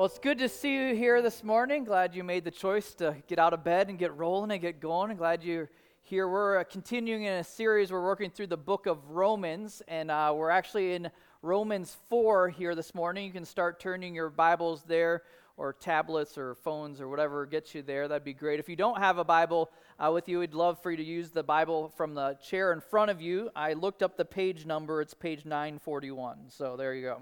Well, 0.00 0.06
it's 0.06 0.18
good 0.18 0.38
to 0.38 0.48
see 0.48 0.72
you 0.72 0.94
here 0.94 1.20
this 1.20 1.44
morning. 1.44 1.84
Glad 1.84 2.14
you 2.14 2.24
made 2.24 2.42
the 2.42 2.50
choice 2.50 2.94
to 2.94 3.16
get 3.28 3.38
out 3.38 3.52
of 3.52 3.62
bed 3.62 3.90
and 3.90 3.98
get 3.98 4.16
rolling 4.16 4.50
and 4.50 4.58
get 4.58 4.80
going. 4.80 5.10
I'm 5.10 5.18
glad 5.18 5.44
you're 5.44 5.68
here. 6.00 6.26
We're 6.26 6.60
uh, 6.60 6.64
continuing 6.64 7.24
in 7.24 7.34
a 7.34 7.44
series. 7.44 7.92
We're 7.92 8.02
working 8.02 8.30
through 8.30 8.46
the 8.46 8.56
book 8.56 8.86
of 8.86 9.10
Romans, 9.10 9.82
and 9.88 10.10
uh, 10.10 10.32
we're 10.34 10.48
actually 10.48 10.94
in 10.94 11.10
Romans 11.42 11.98
4 12.08 12.48
here 12.48 12.74
this 12.74 12.94
morning. 12.94 13.26
You 13.26 13.32
can 13.32 13.44
start 13.44 13.78
turning 13.78 14.14
your 14.14 14.30
Bibles 14.30 14.84
there, 14.84 15.24
or 15.58 15.74
tablets, 15.74 16.38
or 16.38 16.54
phones, 16.54 16.98
or 17.02 17.10
whatever 17.10 17.44
gets 17.44 17.74
you 17.74 17.82
there. 17.82 18.08
That'd 18.08 18.24
be 18.24 18.32
great. 18.32 18.58
If 18.58 18.70
you 18.70 18.76
don't 18.76 18.96
have 18.96 19.18
a 19.18 19.24
Bible 19.24 19.70
uh, 19.98 20.10
with 20.14 20.30
you, 20.30 20.38
we'd 20.38 20.54
love 20.54 20.82
for 20.82 20.90
you 20.90 20.96
to 20.96 21.04
use 21.04 21.28
the 21.28 21.42
Bible 21.42 21.92
from 21.94 22.14
the 22.14 22.38
chair 22.42 22.72
in 22.72 22.80
front 22.80 23.10
of 23.10 23.20
you. 23.20 23.50
I 23.54 23.74
looked 23.74 24.02
up 24.02 24.16
the 24.16 24.24
page 24.24 24.64
number, 24.64 25.02
it's 25.02 25.12
page 25.12 25.44
941. 25.44 26.44
So 26.48 26.78
there 26.78 26.94
you 26.94 27.02
go. 27.02 27.20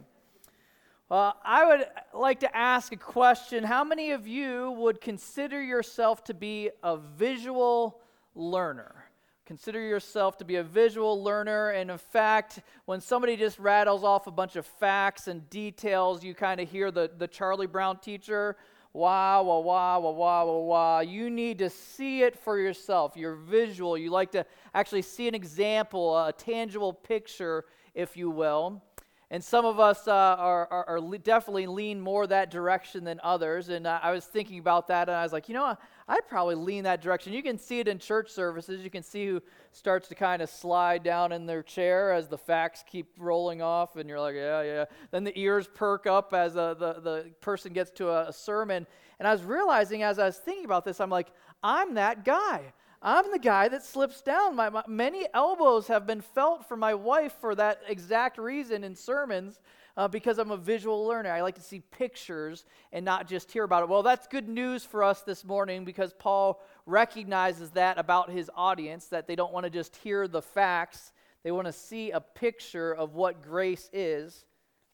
Uh, 1.10 1.32
I 1.42 1.64
would 1.64 1.86
like 2.12 2.40
to 2.40 2.54
ask 2.54 2.92
a 2.92 2.96
question. 2.96 3.64
How 3.64 3.82
many 3.82 4.10
of 4.10 4.26
you 4.26 4.72
would 4.72 5.00
consider 5.00 5.62
yourself 5.62 6.22
to 6.24 6.34
be 6.34 6.68
a 6.82 6.98
visual 6.98 8.02
learner? 8.34 9.06
Consider 9.46 9.80
yourself 9.80 10.36
to 10.36 10.44
be 10.44 10.56
a 10.56 10.62
visual 10.62 11.22
learner. 11.24 11.70
And 11.70 11.90
in 11.90 11.96
fact, 11.96 12.60
when 12.84 13.00
somebody 13.00 13.38
just 13.38 13.58
rattles 13.58 14.04
off 14.04 14.26
a 14.26 14.30
bunch 14.30 14.56
of 14.56 14.66
facts 14.66 15.28
and 15.28 15.48
details, 15.48 16.22
you 16.22 16.34
kind 16.34 16.60
of 16.60 16.70
hear 16.70 16.90
the, 16.90 17.10
the 17.16 17.26
Charlie 17.26 17.66
Brown 17.66 17.98
teacher 18.00 18.56
wah, 18.92 19.40
wah, 19.42 19.60
wah, 19.60 19.98
wah, 19.98 20.10
wah, 20.10 20.44
wah, 20.44 20.58
wah. 20.58 21.00
You 21.00 21.30
need 21.30 21.58
to 21.58 21.70
see 21.70 22.22
it 22.22 22.36
for 22.36 22.58
yourself. 22.58 23.16
You're 23.16 23.36
visual. 23.36 23.96
You 23.96 24.10
like 24.10 24.32
to 24.32 24.44
actually 24.74 25.02
see 25.02 25.28
an 25.28 25.34
example, 25.34 26.18
a 26.18 26.32
tangible 26.32 26.92
picture, 26.92 27.64
if 27.94 28.16
you 28.16 28.28
will. 28.30 28.82
And 29.30 29.44
some 29.44 29.66
of 29.66 29.78
us 29.78 30.08
uh, 30.08 30.12
are, 30.12 30.66
are, 30.70 30.88
are, 30.88 31.18
definitely 31.18 31.66
lean 31.66 32.00
more 32.00 32.26
that 32.26 32.50
direction 32.50 33.04
than 33.04 33.20
others. 33.22 33.68
And 33.68 33.86
uh, 33.86 34.00
I 34.02 34.10
was 34.10 34.24
thinking 34.24 34.58
about 34.58 34.88
that, 34.88 35.10
and 35.10 35.16
I 35.18 35.22
was 35.22 35.34
like, 35.34 35.50
you 35.50 35.54
know, 35.54 35.76
I'd 36.08 36.26
probably 36.26 36.54
lean 36.54 36.84
that 36.84 37.02
direction. 37.02 37.34
You 37.34 37.42
can 37.42 37.58
see 37.58 37.80
it 37.80 37.88
in 37.88 37.98
church 37.98 38.30
services. 38.30 38.82
You 38.82 38.88
can 38.88 39.02
see 39.02 39.26
who 39.26 39.42
starts 39.72 40.08
to 40.08 40.14
kind 40.14 40.40
of 40.40 40.48
slide 40.48 41.02
down 41.02 41.32
in 41.32 41.44
their 41.44 41.62
chair 41.62 42.14
as 42.14 42.26
the 42.28 42.38
facts 42.38 42.82
keep 42.90 43.08
rolling 43.18 43.60
off, 43.60 43.96
and 43.96 44.08
you're 44.08 44.18
like, 44.18 44.34
yeah, 44.34 44.62
yeah. 44.62 44.84
Then 45.10 45.24
the 45.24 45.38
ears 45.38 45.68
perk 45.74 46.06
up 46.06 46.32
as 46.32 46.56
uh, 46.56 46.72
the, 46.72 46.94
the 46.94 47.30
person 47.42 47.74
gets 47.74 47.90
to 47.92 48.08
a, 48.08 48.28
a 48.28 48.32
sermon. 48.32 48.86
And 49.18 49.28
I 49.28 49.32
was 49.32 49.42
realizing 49.42 50.02
as 50.02 50.18
I 50.18 50.24
was 50.24 50.38
thinking 50.38 50.64
about 50.64 50.86
this, 50.86 51.00
I'm 51.00 51.10
like, 51.10 51.28
I'm 51.62 51.94
that 51.94 52.24
guy. 52.24 52.72
I'm 53.00 53.30
the 53.30 53.38
guy 53.38 53.68
that 53.68 53.84
slips 53.84 54.22
down. 54.22 54.56
My, 54.56 54.70
my, 54.70 54.82
many 54.88 55.26
elbows 55.32 55.86
have 55.86 56.06
been 56.06 56.20
felt 56.20 56.66
for 56.66 56.76
my 56.76 56.94
wife 56.94 57.34
for 57.40 57.54
that 57.54 57.80
exact 57.86 58.38
reason 58.38 58.82
in 58.82 58.96
sermons 58.96 59.60
uh, 59.96 60.08
because 60.08 60.38
I'm 60.38 60.50
a 60.50 60.56
visual 60.56 61.06
learner. 61.06 61.30
I 61.30 61.42
like 61.42 61.54
to 61.56 61.60
see 61.60 61.80
pictures 61.80 62.64
and 62.92 63.04
not 63.04 63.28
just 63.28 63.52
hear 63.52 63.64
about 63.64 63.84
it. 63.84 63.88
Well, 63.88 64.02
that's 64.02 64.26
good 64.26 64.48
news 64.48 64.84
for 64.84 65.04
us 65.04 65.22
this 65.22 65.44
morning 65.44 65.84
because 65.84 66.12
Paul 66.12 66.60
recognizes 66.86 67.70
that 67.70 67.98
about 67.98 68.30
his 68.30 68.50
audience, 68.56 69.06
that 69.06 69.28
they 69.28 69.36
don't 69.36 69.52
want 69.52 69.64
to 69.64 69.70
just 69.70 69.94
hear 69.96 70.26
the 70.26 70.42
facts, 70.42 71.12
they 71.44 71.52
want 71.52 71.66
to 71.66 71.72
see 71.72 72.10
a 72.10 72.20
picture 72.20 72.92
of 72.92 73.14
what 73.14 73.42
grace 73.42 73.88
is. 73.92 74.44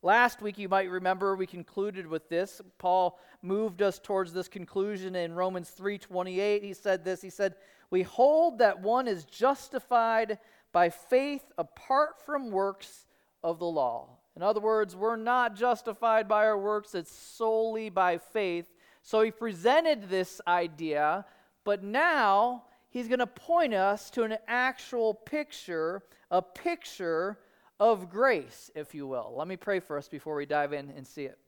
Last 0.05 0.43
week, 0.43 0.59
you 0.59 0.69
might 0.69 0.91
remember, 0.91 1.35
we 1.35 1.47
concluded 1.47 2.07
with 2.07 2.29
this. 2.29 2.61
Paul 2.77 3.19
moved 3.41 3.81
us 3.81 3.99
towards 3.99 4.35
this 4.35 4.49
conclusion 4.49 5.17
in 5.17 5.33
Romans 5.35 5.71
3:28. 5.71 6.63
He 6.63 6.75
said 6.75 7.05
this. 7.05 7.23
He 7.23 7.31
said, 7.31 7.57
"We 7.89 8.03
hold 8.03 8.59
that 8.59 8.81
one 8.81 9.09
is 9.09 9.25
justified 9.25 10.39
by 10.73 10.91
faith 10.91 11.51
apart 11.57 12.21
from 12.21 12.51
works 12.51 13.07
of 13.43 13.59
the 13.59 13.67
law." 13.67 14.19
In 14.37 14.43
other 14.43 14.61
words, 14.61 14.95
we're 14.95 15.17
not 15.17 15.55
justified 15.55 16.29
by 16.29 16.45
our 16.45 16.59
works, 16.59 16.95
it's 16.95 17.11
solely 17.11 17.89
by 17.89 18.19
faith. 18.19 18.71
So 19.01 19.23
he 19.23 19.31
presented 19.31 20.11
this 20.11 20.39
idea, 20.47 21.25
but 21.65 21.83
now 21.83 22.67
he's 22.91 23.09
going 23.09 23.21
to 23.21 23.27
point 23.27 23.73
us 23.73 24.11
to 24.11 24.25
an 24.25 24.37
actual 24.49 25.15
picture, 25.15 26.03
a 26.31 26.43
picture 26.43 27.39
of 27.81 28.11
grace, 28.11 28.71
if 28.75 28.95
you 28.95 29.07
will. 29.07 29.35
Let 29.37 29.49
me 29.49 29.57
pray 29.57 29.81
for 29.81 29.99
us 29.99 30.09
before 30.09 30.37
we 30.37 30.47
dive 30.47 30.73
in 30.73 30.91
and 30.97 31.07
see 31.07 31.25
it. 31.25 31.39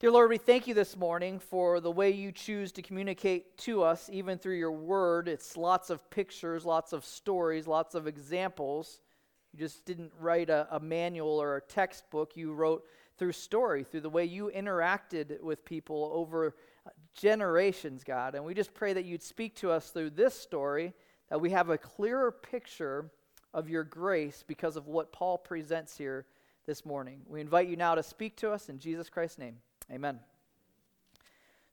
Dear 0.00 0.12
Lord, 0.12 0.30
we 0.30 0.38
thank 0.38 0.68
you 0.68 0.74
this 0.74 0.96
morning 0.96 1.40
for 1.40 1.80
the 1.80 1.90
way 1.90 2.10
you 2.10 2.30
choose 2.30 2.70
to 2.72 2.82
communicate 2.82 3.58
to 3.58 3.82
us, 3.82 4.08
even 4.12 4.38
through 4.38 4.56
your 4.56 4.70
word. 4.70 5.26
It's 5.26 5.56
lots 5.56 5.90
of 5.90 6.08
pictures, 6.10 6.64
lots 6.64 6.92
of 6.92 7.04
stories, 7.04 7.66
lots 7.66 7.96
of 7.96 8.06
examples. 8.06 9.00
You 9.52 9.58
just 9.58 9.84
didn't 9.84 10.12
write 10.20 10.50
a, 10.50 10.68
a 10.70 10.78
manual 10.78 11.42
or 11.42 11.56
a 11.56 11.60
textbook. 11.60 12.36
You 12.36 12.52
wrote 12.52 12.84
through 13.16 13.32
story, 13.32 13.82
through 13.82 14.02
the 14.02 14.10
way 14.10 14.24
you 14.24 14.52
interacted 14.54 15.40
with 15.40 15.64
people 15.64 16.12
over 16.14 16.54
generations, 17.16 18.04
God. 18.04 18.36
And 18.36 18.44
we 18.44 18.54
just 18.54 18.74
pray 18.74 18.92
that 18.92 19.04
you'd 19.04 19.22
speak 19.22 19.56
to 19.56 19.70
us 19.72 19.90
through 19.90 20.10
this 20.10 20.38
story, 20.38 20.92
that 21.28 21.40
we 21.40 21.50
have 21.50 21.70
a 21.70 21.78
clearer 21.78 22.30
picture 22.30 23.10
of 23.54 23.68
your 23.68 23.84
grace 23.84 24.44
because 24.46 24.76
of 24.76 24.86
what 24.86 25.12
Paul 25.12 25.38
presents 25.38 25.96
here 25.96 26.26
this 26.66 26.84
morning. 26.84 27.20
We 27.26 27.40
invite 27.40 27.68
you 27.68 27.76
now 27.76 27.94
to 27.94 28.02
speak 28.02 28.36
to 28.36 28.50
us 28.50 28.68
in 28.68 28.78
Jesus 28.78 29.08
Christ's 29.08 29.38
name. 29.38 29.56
Amen. 29.90 30.20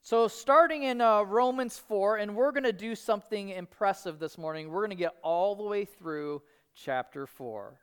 So, 0.02 0.28
starting 0.28 0.84
in 0.84 1.00
uh, 1.00 1.22
Romans 1.22 1.78
4, 1.78 2.18
and 2.18 2.36
we're 2.36 2.52
going 2.52 2.64
to 2.64 2.72
do 2.72 2.94
something 2.94 3.48
impressive 3.50 4.18
this 4.18 4.38
morning. 4.38 4.70
We're 4.70 4.82
going 4.82 4.90
to 4.90 4.96
get 4.96 5.16
all 5.22 5.56
the 5.56 5.64
way 5.64 5.84
through 5.84 6.42
chapter 6.74 7.26
4. 7.26 7.74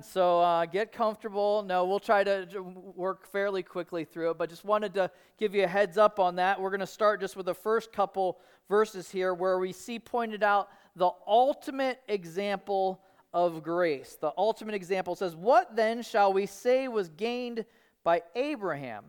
so, 0.00 0.40
uh, 0.40 0.64
get 0.64 0.92
comfortable. 0.92 1.62
No, 1.62 1.84
we'll 1.84 1.98
try 2.00 2.22
to 2.22 2.46
work 2.94 3.26
fairly 3.26 3.64
quickly 3.64 4.04
through 4.04 4.30
it, 4.30 4.38
but 4.38 4.48
just 4.48 4.64
wanted 4.64 4.94
to 4.94 5.10
give 5.38 5.54
you 5.54 5.64
a 5.64 5.66
heads 5.66 5.98
up 5.98 6.20
on 6.20 6.36
that. 6.36 6.60
We're 6.60 6.70
going 6.70 6.80
to 6.80 6.86
start 6.86 7.20
just 7.20 7.36
with 7.36 7.46
the 7.46 7.54
first 7.54 7.92
couple 7.92 8.38
verses 8.68 9.10
here 9.10 9.34
where 9.34 9.58
we 9.58 9.72
see 9.72 9.98
pointed 9.98 10.42
out 10.42 10.68
the 10.94 11.10
ultimate 11.26 12.00
example 12.08 13.02
of 13.32 13.62
grace. 13.62 14.16
The 14.20 14.32
ultimate 14.36 14.74
example 14.74 15.14
says, 15.14 15.34
What 15.34 15.74
then 15.74 16.02
shall 16.02 16.32
we 16.32 16.46
say 16.46 16.88
was 16.88 17.08
gained 17.08 17.64
by 18.04 18.22
Abraham, 18.34 19.04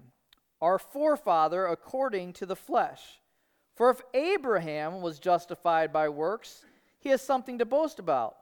our 0.62 0.80
forefather, 0.80 1.66
according 1.66 2.34
to 2.34 2.46
the 2.46 2.56
flesh? 2.56 3.20
For 3.76 3.90
if 3.90 4.02
Abraham 4.14 5.02
was 5.02 5.20
justified 5.20 5.92
by 5.92 6.10
works, 6.10 6.66
he 7.00 7.10
has 7.10 7.22
something 7.22 7.58
to 7.58 7.66
boast 7.66 8.00
about, 8.00 8.38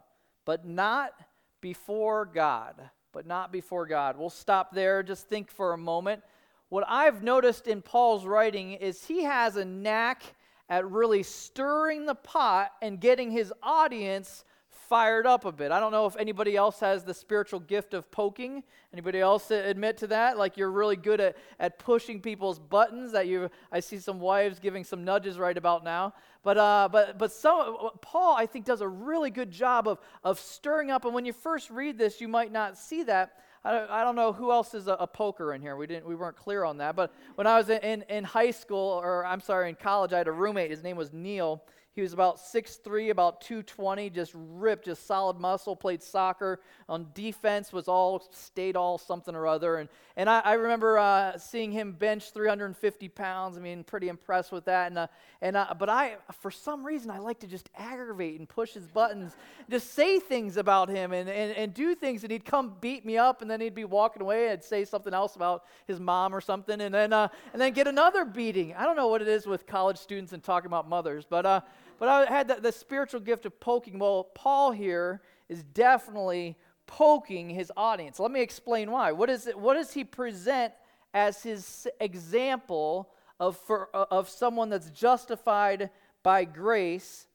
but 0.45 0.65
not 0.65 1.13
before 1.61 2.25
God. 2.25 2.75
But 3.13 3.25
not 3.25 3.51
before 3.51 3.85
God. 3.85 4.17
We'll 4.17 4.29
stop 4.29 4.73
there, 4.73 5.03
just 5.03 5.27
think 5.27 5.51
for 5.51 5.73
a 5.73 5.77
moment. 5.77 6.23
What 6.69 6.85
I've 6.87 7.23
noticed 7.23 7.67
in 7.67 7.81
Paul's 7.81 8.25
writing 8.25 8.73
is 8.73 9.05
he 9.05 9.23
has 9.23 9.57
a 9.57 9.65
knack 9.65 10.23
at 10.69 10.89
really 10.89 11.21
stirring 11.21 12.05
the 12.05 12.15
pot 12.15 12.71
and 12.81 13.01
getting 13.01 13.29
his 13.29 13.51
audience 13.61 14.45
fired 14.91 15.25
up 15.25 15.45
a 15.45 15.53
bit. 15.53 15.71
I 15.71 15.79
don't 15.79 15.93
know 15.93 16.05
if 16.05 16.17
anybody 16.17 16.57
else 16.57 16.81
has 16.81 17.05
the 17.05 17.13
spiritual 17.13 17.61
gift 17.61 17.93
of 17.93 18.11
poking. 18.11 18.61
Anybody 18.91 19.21
else 19.21 19.49
admit 19.49 19.95
to 19.99 20.07
that? 20.07 20.37
Like 20.37 20.57
you're 20.57 20.69
really 20.69 20.97
good 20.97 21.21
at, 21.21 21.37
at 21.61 21.79
pushing 21.79 22.19
people's 22.19 22.59
buttons. 22.59 23.13
That 23.13 23.25
you, 23.25 23.49
I 23.71 23.79
see 23.79 23.99
some 23.99 24.19
wives 24.19 24.59
giving 24.59 24.83
some 24.83 25.05
nudges 25.05 25.39
right 25.39 25.57
about 25.57 25.85
now. 25.85 26.13
But 26.43 26.57
uh, 26.57 26.89
but 26.91 27.17
but 27.17 27.31
some 27.31 27.91
Paul, 28.01 28.35
I 28.35 28.45
think, 28.45 28.65
does 28.65 28.81
a 28.81 28.87
really 28.87 29.29
good 29.29 29.49
job 29.49 29.87
of 29.87 29.97
of 30.25 30.41
stirring 30.41 30.91
up. 30.91 31.05
And 31.05 31.13
when 31.13 31.23
you 31.23 31.31
first 31.31 31.69
read 31.69 31.97
this, 31.97 32.19
you 32.19 32.27
might 32.27 32.51
not 32.51 32.77
see 32.77 33.03
that. 33.03 33.37
I 33.63 34.03
don't, 34.03 34.15
know 34.15 34.33
who 34.33 34.51
else 34.51 34.73
is 34.73 34.87
a, 34.87 34.93
a, 34.93 35.05
poker 35.05 35.53
in 35.53 35.61
here. 35.61 35.75
We 35.75 35.85
didn't 35.85 36.07
we 36.07 36.15
weren't 36.15 36.35
clear 36.35 36.63
on 36.63 36.79
that. 36.79 36.95
But 36.95 37.13
when 37.35 37.45
I 37.45 37.57
was 37.57 37.69
in, 37.69 38.03
in 38.09 38.23
high 38.23 38.49
school, 38.49 38.99
or 39.03 39.23
I'm 39.23 39.39
sorry, 39.39 39.69
in 39.69 39.75
college, 39.75 40.13
I 40.13 40.17
had 40.17 40.27
a 40.27 40.31
roommate. 40.31 40.71
His 40.71 40.81
name 40.81 40.97
was 40.97 41.13
Neil 41.13 41.63
he 41.93 42.01
was 42.01 42.13
about 42.13 42.37
6'3, 42.37 43.09
about 43.09 43.41
220, 43.41 44.09
just 44.11 44.31
ripped, 44.33 44.85
just 44.85 45.05
solid 45.05 45.37
muscle, 45.37 45.75
played 45.75 46.01
soccer. 46.01 46.61
On 46.87 47.07
defense, 47.13 47.73
was 47.73 47.89
all, 47.89 48.25
stayed 48.31 48.77
all 48.77 48.97
something 48.97 49.35
or 49.35 49.45
other. 49.45 49.75
And, 49.75 49.89
and 50.15 50.29
I, 50.29 50.39
I 50.39 50.53
remember 50.53 50.97
uh, 50.97 51.37
seeing 51.37 51.69
him 51.69 51.91
bench 51.91 52.31
350 52.31 53.09
pounds. 53.09 53.57
I 53.57 53.59
mean, 53.59 53.83
pretty 53.83 54.07
impressed 54.07 54.53
with 54.53 54.63
that. 54.65 54.87
And, 54.87 54.99
uh, 54.99 55.07
and, 55.41 55.57
uh, 55.57 55.73
but 55.77 55.89
I, 55.89 56.15
for 56.39 56.49
some 56.49 56.85
reason, 56.85 57.11
I 57.11 57.19
like 57.19 57.39
to 57.41 57.47
just 57.47 57.69
aggravate 57.75 58.39
and 58.39 58.47
push 58.47 58.71
his 58.71 58.87
buttons, 58.87 59.35
just 59.69 59.93
say 59.93 60.19
things 60.19 60.55
about 60.55 60.87
him 60.87 61.11
and, 61.11 61.29
and, 61.29 61.51
and 61.57 61.73
do 61.73 61.93
things. 61.93 62.23
And 62.23 62.31
he'd 62.31 62.45
come 62.45 62.75
beat 62.79 63.05
me 63.05 63.17
up, 63.17 63.41
and 63.41 63.51
then 63.51 63.59
he'd 63.59 63.75
be 63.75 63.83
walking 63.83 64.21
away. 64.21 64.49
I'd 64.49 64.63
say 64.63 64.85
something 64.85 65.13
else 65.13 65.35
about 65.35 65.65
his 65.87 65.99
mom 65.99 66.33
or 66.33 66.39
something, 66.39 66.79
and 66.79 66.95
then, 66.95 67.11
uh, 67.11 67.27
and 67.51 67.61
then 67.61 67.73
get 67.73 67.87
another 67.87 68.23
beating. 68.23 68.73
I 68.75 68.85
don't 68.85 68.95
know 68.95 69.09
what 69.09 69.21
it 69.21 69.27
is 69.27 69.45
with 69.45 69.67
college 69.67 69.97
students 69.97 70.31
and 70.31 70.41
talking 70.41 70.67
about 70.67 70.87
mothers, 70.87 71.25
but 71.29 71.45
uh, 71.45 71.61
but 72.01 72.09
I 72.09 72.25
had 72.25 72.47
the, 72.47 72.55
the 72.55 72.71
spiritual 72.71 73.19
gift 73.19 73.45
of 73.45 73.59
poking. 73.59 73.99
Well, 73.99 74.23
Paul 74.33 74.71
here 74.71 75.21
is 75.47 75.61
definitely 75.61 76.57
poking 76.87 77.51
his 77.51 77.71
audience. 77.77 78.19
Let 78.19 78.31
me 78.31 78.41
explain 78.41 78.89
why. 78.89 79.11
What, 79.11 79.29
is 79.29 79.45
it, 79.45 79.55
what 79.55 79.75
does 79.75 79.93
he 79.93 80.03
present 80.03 80.73
as 81.13 81.43
his 81.43 81.87
example 81.99 83.11
of, 83.39 83.55
for, 83.55 83.89
uh, 83.93 84.05
of 84.09 84.29
someone 84.29 84.71
that's 84.71 84.89
justified 84.89 85.91
by 86.23 86.43
grace? 86.43 87.27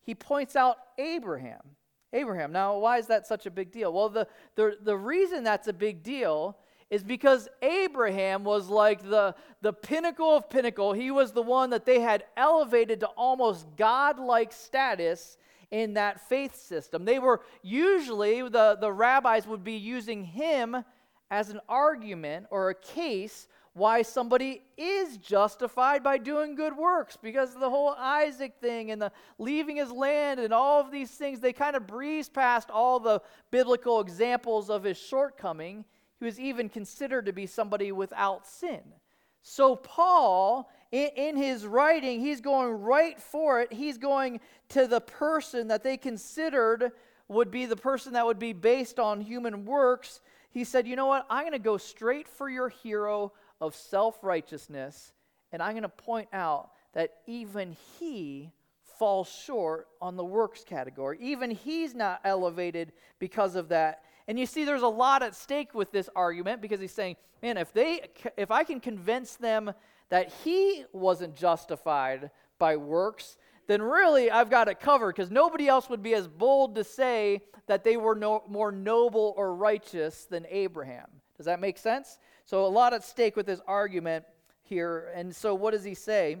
He 0.00 0.16
points 0.16 0.56
out 0.56 0.78
Abraham. 0.98 1.62
Abraham. 2.12 2.50
Now, 2.50 2.76
why 2.76 2.98
is 2.98 3.06
that 3.06 3.24
such 3.24 3.46
a 3.46 3.52
big 3.52 3.70
deal? 3.70 3.92
Well, 3.92 4.08
the, 4.08 4.26
the, 4.56 4.78
the 4.82 4.96
reason 4.96 5.44
that's 5.44 5.68
a 5.68 5.72
big 5.72 6.02
deal 6.02 6.58
is 6.90 7.04
because 7.04 7.48
Abraham 7.60 8.44
was 8.44 8.68
like 8.68 9.02
the, 9.02 9.34
the 9.60 9.72
pinnacle 9.72 10.36
of 10.36 10.48
pinnacle. 10.48 10.92
He 10.92 11.10
was 11.10 11.32
the 11.32 11.42
one 11.42 11.70
that 11.70 11.84
they 11.84 12.00
had 12.00 12.24
elevated 12.36 13.00
to 13.00 13.06
almost 13.08 13.66
godlike 13.76 14.52
status 14.52 15.36
in 15.70 15.94
that 15.94 16.26
faith 16.28 16.56
system. 16.56 17.04
They 17.04 17.18
were 17.18 17.42
usually, 17.62 18.40
the, 18.42 18.78
the 18.80 18.92
rabbis 18.92 19.46
would 19.46 19.64
be 19.64 19.74
using 19.74 20.24
him 20.24 20.82
as 21.30 21.50
an 21.50 21.60
argument 21.68 22.46
or 22.50 22.70
a 22.70 22.74
case 22.74 23.48
why 23.74 24.02
somebody 24.02 24.62
is 24.76 25.18
justified 25.18 26.02
by 26.02 26.18
doing 26.18 26.54
good 26.54 26.76
works 26.76 27.16
because 27.20 27.54
of 27.54 27.60
the 27.60 27.70
whole 27.70 27.94
Isaac 27.96 28.54
thing 28.60 28.90
and 28.90 29.00
the 29.00 29.12
leaving 29.38 29.76
his 29.76 29.92
land 29.92 30.40
and 30.40 30.52
all 30.52 30.80
of 30.80 30.90
these 30.90 31.10
things 31.10 31.38
they 31.38 31.52
kind 31.52 31.76
of 31.76 31.86
breeze 31.86 32.28
past 32.28 32.70
all 32.70 32.98
the 32.98 33.20
biblical 33.52 34.00
examples 34.00 34.68
of 34.68 34.82
his 34.82 34.98
shortcoming 34.98 35.84
he 36.18 36.24
was 36.24 36.38
even 36.38 36.68
considered 36.68 37.26
to 37.26 37.32
be 37.32 37.46
somebody 37.46 37.92
without 37.92 38.46
sin. 38.46 38.80
So, 39.42 39.76
Paul, 39.76 40.70
in, 40.90 41.10
in, 41.16 41.36
his 41.36 41.64
writing, 41.64 42.20
he's 42.20 42.40
going 42.40 42.70
right 42.82 43.20
for 43.20 43.60
it. 43.60 43.72
He's 43.72 43.98
going 43.98 44.40
to 44.70 44.86
the 44.86 45.00
person 45.00 45.68
that 45.68 45.82
they 45.82 45.96
considered 45.96 46.92
would 47.28 47.50
be 47.50 47.66
the 47.66 47.76
person 47.76 48.14
that 48.14 48.26
would 48.26 48.38
be 48.38 48.52
based 48.52 48.98
on 48.98 49.20
human 49.20 49.64
works. 49.64 50.20
He 50.50 50.64
said, 50.64 50.86
You 50.86 50.96
know 50.96 51.06
what? 51.06 51.26
I'm 51.30 51.42
going 51.42 51.52
to 51.52 51.58
go 51.58 51.76
straight 51.76 52.28
for 52.28 52.50
your 52.50 52.68
hero 52.68 53.32
of 53.60 53.74
self 53.74 54.22
righteousness, 54.22 55.12
and 55.52 55.62
I'm 55.62 55.72
going 55.72 55.82
to 55.82 55.88
point 55.88 56.28
out 56.32 56.70
that 56.94 57.14
even 57.26 57.76
he 57.98 58.50
falls 58.98 59.28
short 59.28 59.86
on 60.00 60.16
the 60.16 60.24
works 60.24 60.64
category. 60.64 61.18
Even 61.20 61.50
he's 61.50 61.94
not 61.94 62.20
elevated 62.24 62.92
because 63.18 63.54
of 63.54 63.68
that. 63.68 64.02
And 64.28 64.38
you 64.38 64.44
see, 64.44 64.64
there's 64.64 64.82
a 64.82 64.88
lot 64.88 65.22
at 65.22 65.34
stake 65.34 65.74
with 65.74 65.90
this 65.90 66.10
argument 66.14 66.60
because 66.60 66.80
he's 66.80 66.92
saying, 66.92 67.16
man, 67.42 67.56
if, 67.56 67.72
they, 67.72 68.02
if 68.36 68.50
I 68.50 68.62
can 68.62 68.78
convince 68.78 69.36
them 69.36 69.72
that 70.10 70.30
he 70.44 70.84
wasn't 70.92 71.34
justified 71.34 72.30
by 72.58 72.76
works, 72.76 73.38
then 73.68 73.80
really 73.80 74.30
I've 74.30 74.50
got 74.50 74.68
it 74.68 74.80
covered 74.80 75.16
because 75.16 75.30
nobody 75.30 75.66
else 75.66 75.88
would 75.88 76.02
be 76.02 76.14
as 76.14 76.28
bold 76.28 76.74
to 76.74 76.84
say 76.84 77.40
that 77.66 77.84
they 77.84 77.96
were 77.96 78.14
no, 78.14 78.44
more 78.46 78.70
noble 78.70 79.34
or 79.36 79.54
righteous 79.54 80.26
than 80.26 80.46
Abraham. 80.50 81.06
Does 81.38 81.46
that 81.46 81.60
make 81.60 81.78
sense? 81.78 82.18
So, 82.44 82.66
a 82.66 82.68
lot 82.68 82.94
at 82.94 83.04
stake 83.04 83.36
with 83.36 83.46
this 83.46 83.60
argument 83.66 84.24
here. 84.62 85.12
And 85.14 85.34
so, 85.34 85.54
what 85.54 85.72
does 85.72 85.84
he 85.84 85.94
say? 85.94 86.38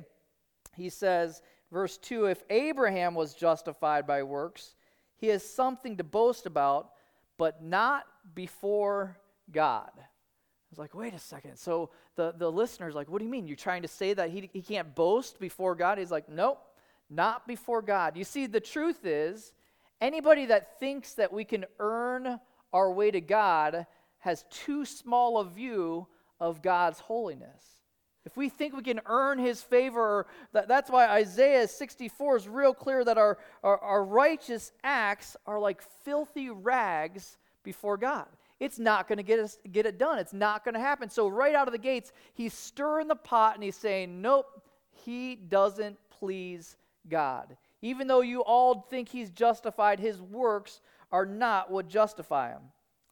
He 0.74 0.88
says, 0.88 1.42
verse 1.70 1.98
2 1.98 2.26
If 2.26 2.42
Abraham 2.50 3.14
was 3.14 3.34
justified 3.34 4.06
by 4.06 4.22
works, 4.22 4.74
he 5.16 5.28
has 5.28 5.44
something 5.44 5.96
to 5.98 6.04
boast 6.04 6.46
about 6.46 6.90
but 7.38 7.62
not 7.62 8.04
before 8.34 9.16
God. 9.50 9.90
I 9.96 10.70
was 10.70 10.78
like, 10.78 10.94
wait 10.94 11.14
a 11.14 11.18
second. 11.18 11.56
So 11.56 11.90
the, 12.16 12.34
the 12.36 12.52
listener's 12.52 12.94
like, 12.94 13.08
what 13.08 13.20
do 13.20 13.24
you 13.24 13.30
mean? 13.30 13.46
You're 13.46 13.56
trying 13.56 13.82
to 13.82 13.88
say 13.88 14.12
that 14.12 14.28
he, 14.28 14.50
he 14.52 14.60
can't 14.60 14.94
boast 14.94 15.40
before 15.40 15.74
God? 15.74 15.96
He's 15.96 16.10
like, 16.10 16.28
nope, 16.28 16.60
not 17.08 17.48
before 17.48 17.80
God. 17.80 18.16
You 18.16 18.24
see, 18.24 18.46
the 18.46 18.60
truth 18.60 19.06
is, 19.06 19.52
anybody 20.00 20.46
that 20.46 20.78
thinks 20.78 21.14
that 21.14 21.32
we 21.32 21.44
can 21.44 21.64
earn 21.78 22.38
our 22.72 22.92
way 22.92 23.10
to 23.10 23.20
God 23.22 23.86
has 24.18 24.44
too 24.50 24.84
small 24.84 25.38
a 25.38 25.44
view 25.44 26.06
of 26.38 26.60
God's 26.60 27.00
holiness. 27.00 27.77
If 28.24 28.36
we 28.36 28.48
think 28.48 28.76
we 28.76 28.82
can 28.82 29.00
earn 29.06 29.38
his 29.38 29.62
favor, 29.62 30.26
that, 30.52 30.68
that's 30.68 30.90
why 30.90 31.08
Isaiah 31.08 31.66
64 31.66 32.36
is 32.36 32.48
real 32.48 32.74
clear 32.74 33.04
that 33.04 33.16
our, 33.16 33.38
our, 33.62 33.78
our 33.78 34.04
righteous 34.04 34.72
acts 34.84 35.36
are 35.46 35.58
like 35.58 35.80
filthy 36.04 36.50
rags 36.50 37.38
before 37.62 37.96
God. 37.96 38.26
It's 38.60 38.78
not 38.78 39.06
going 39.06 39.18
to 39.18 39.22
get 39.22 39.38
us 39.38 39.58
get 39.70 39.86
it 39.86 39.98
done. 39.98 40.18
It's 40.18 40.32
not 40.32 40.64
going 40.64 40.74
to 40.74 40.80
happen. 40.80 41.08
So 41.08 41.28
right 41.28 41.54
out 41.54 41.68
of 41.68 41.72
the 41.72 41.78
gates, 41.78 42.12
he's 42.34 42.52
stirring 42.52 43.06
the 43.06 43.14
pot 43.14 43.54
and 43.54 43.62
he's 43.62 43.76
saying, 43.76 44.20
"Nope, 44.20 44.46
he 44.90 45.36
doesn't 45.36 45.96
please 46.10 46.76
God. 47.08 47.56
Even 47.82 48.08
though 48.08 48.20
you 48.20 48.40
all 48.40 48.80
think 48.90 49.08
he's 49.08 49.30
justified, 49.30 50.00
his 50.00 50.20
works 50.20 50.80
are 51.12 51.24
not 51.24 51.70
what 51.70 51.88
justify 51.88 52.50
him." 52.50 52.62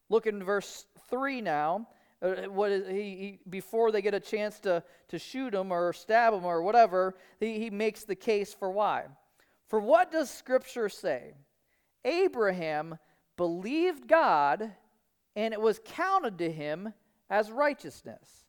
Look 0.09 0.27
in 0.27 0.43
verse 0.43 0.85
3 1.09 1.41
now. 1.41 1.87
Uh, 2.21 2.33
what 2.49 2.71
is, 2.71 2.87
he, 2.87 2.95
he, 2.95 3.39
before 3.49 3.91
they 3.91 4.01
get 4.01 4.13
a 4.13 4.19
chance 4.19 4.59
to, 4.59 4.83
to 5.07 5.19
shoot 5.19 5.53
him 5.53 5.71
or 5.71 5.93
stab 5.93 6.33
him 6.33 6.45
or 6.45 6.61
whatever, 6.61 7.15
he, 7.39 7.59
he 7.59 7.69
makes 7.69 8.03
the 8.03 8.15
case 8.15 8.53
for 8.53 8.71
why. 8.71 9.05
For 9.67 9.79
what 9.79 10.11
does 10.11 10.29
Scripture 10.29 10.89
say? 10.89 11.33
Abraham 12.05 12.97
believed 13.35 14.07
God, 14.07 14.71
and 15.35 15.53
it 15.53 15.61
was 15.61 15.79
counted 15.85 16.37
to 16.39 16.51
him 16.51 16.93
as 17.29 17.51
righteousness. 17.51 18.45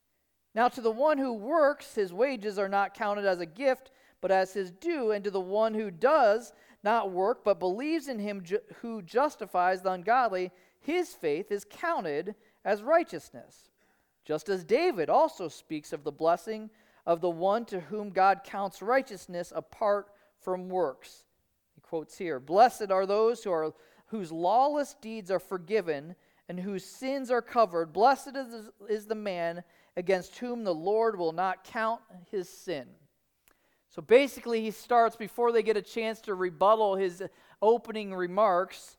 Now, 0.55 0.69
to 0.69 0.81
the 0.81 0.91
one 0.91 1.19
who 1.19 1.35
works, 1.35 1.95
his 1.95 2.13
wages 2.13 2.59
are 2.59 2.69
not 2.69 2.95
counted 2.95 3.27
as 3.27 3.41
a 3.41 3.47
gift, 3.47 3.91
but 4.21 4.31
as 4.31 4.55
his 4.55 4.71
due, 4.71 5.11
and 5.11 5.23
to 5.25 5.31
the 5.31 5.41
one 5.41 5.75
who 5.75 5.91
does 5.91 6.53
not 6.83 7.11
work, 7.11 7.45
but 7.45 7.61
believes 7.61 8.09
in 8.09 8.19
him 8.19 8.43
ju- 8.43 8.61
who 8.81 9.03
justifies 9.03 9.83
the 9.83 9.93
ungodly, 9.93 10.51
his 10.81 11.13
faith 11.13 11.53
is 11.53 11.67
counted 11.69 12.35
as 12.65 12.83
righteousness. 12.83 13.71
Just 14.25 14.49
as 14.49 14.65
David 14.65 15.09
also 15.09 15.49
speaks 15.49 15.93
of 15.93 16.05
the 16.05 16.13
blessing 16.13 16.71
of 17.07 17.23
the 17.23 17.31
one 17.31 17.65
to 17.65 17.81
whom 17.81 18.11
God 18.11 18.41
counts 18.45 18.83
righteousness 18.83 19.53
apart 19.57 20.09
from 20.41 20.69
works. 20.69 21.25
He 21.75 21.81
quotes 21.81 22.19
here 22.19 22.39
Blessed 22.39 22.91
are 22.91 23.07
those 23.07 23.43
who 23.43 23.51
are, 23.51 23.73
whose 24.09 24.31
lawless 24.31 24.95
deeds 25.01 25.31
are 25.31 25.39
forgiven 25.39 26.15
and 26.49 26.61
whose 26.61 26.85
sins 26.85 27.31
are 27.31 27.41
covered. 27.41 27.93
Blessed 27.93 28.37
is, 28.37 28.71
is 28.89 29.07
the 29.07 29.15
man 29.15 29.65
against 29.97 30.39
whom 30.39 30.65
the 30.65 30.75
Lord 30.75 31.19
will 31.19 31.33
not 31.33 31.65
count 31.65 32.03
his 32.31 32.49
sin. 32.49 32.87
So 33.89 34.03
basically, 34.03 34.61
he 34.61 34.71
starts 34.71 35.17
before 35.17 35.51
they 35.51 35.63
get 35.63 35.79
a 35.79 35.83
chance 35.83 36.21
to 36.23 36.35
rebuttal 36.35 36.97
his 36.97 37.23
opening 37.63 38.15
remarks 38.15 38.98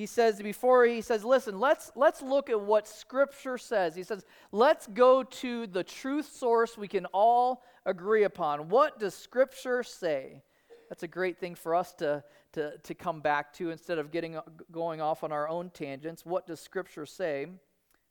he 0.00 0.06
says 0.06 0.40
before 0.40 0.86
he 0.86 1.02
says 1.02 1.26
listen 1.26 1.60
let's 1.60 1.92
let's 1.94 2.22
look 2.22 2.48
at 2.48 2.58
what 2.58 2.88
scripture 2.88 3.58
says. 3.58 3.94
He 3.94 4.02
says 4.02 4.24
let's 4.50 4.86
go 4.86 5.22
to 5.22 5.66
the 5.66 5.84
truth 5.84 6.32
source 6.32 6.78
we 6.78 6.88
can 6.88 7.04
all 7.12 7.62
agree 7.84 8.22
upon. 8.22 8.70
What 8.70 8.98
does 8.98 9.14
scripture 9.14 9.82
say? 9.82 10.40
That's 10.88 11.02
a 11.02 11.08
great 11.08 11.38
thing 11.38 11.54
for 11.54 11.74
us 11.74 11.92
to 11.96 12.24
to, 12.52 12.78
to 12.78 12.94
come 12.94 13.20
back 13.20 13.52
to 13.54 13.68
instead 13.68 13.98
of 13.98 14.10
getting 14.10 14.38
going 14.72 15.02
off 15.02 15.22
on 15.22 15.32
our 15.32 15.46
own 15.46 15.68
tangents. 15.68 16.24
What 16.24 16.46
does 16.46 16.60
scripture 16.60 17.04
say? 17.04 17.48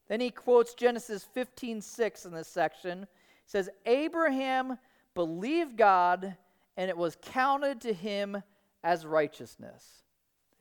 Then 0.09 0.21
he 0.21 0.29
quotes 0.29 0.75
genesis 0.75 1.27
15 1.33 1.81
6 1.81 2.25
in 2.25 2.33
this 2.33 2.47
section. 2.47 2.99
He 2.99 3.49
says 3.49 3.67
abraham 3.87 4.77
believed 5.15 5.75
god 5.75 6.37
and 6.77 6.87
it 6.87 6.97
was 6.97 7.17
counted 7.19 7.81
to 7.81 7.93
him 7.93 8.43
as 8.83 9.07
righteousness 9.07 10.03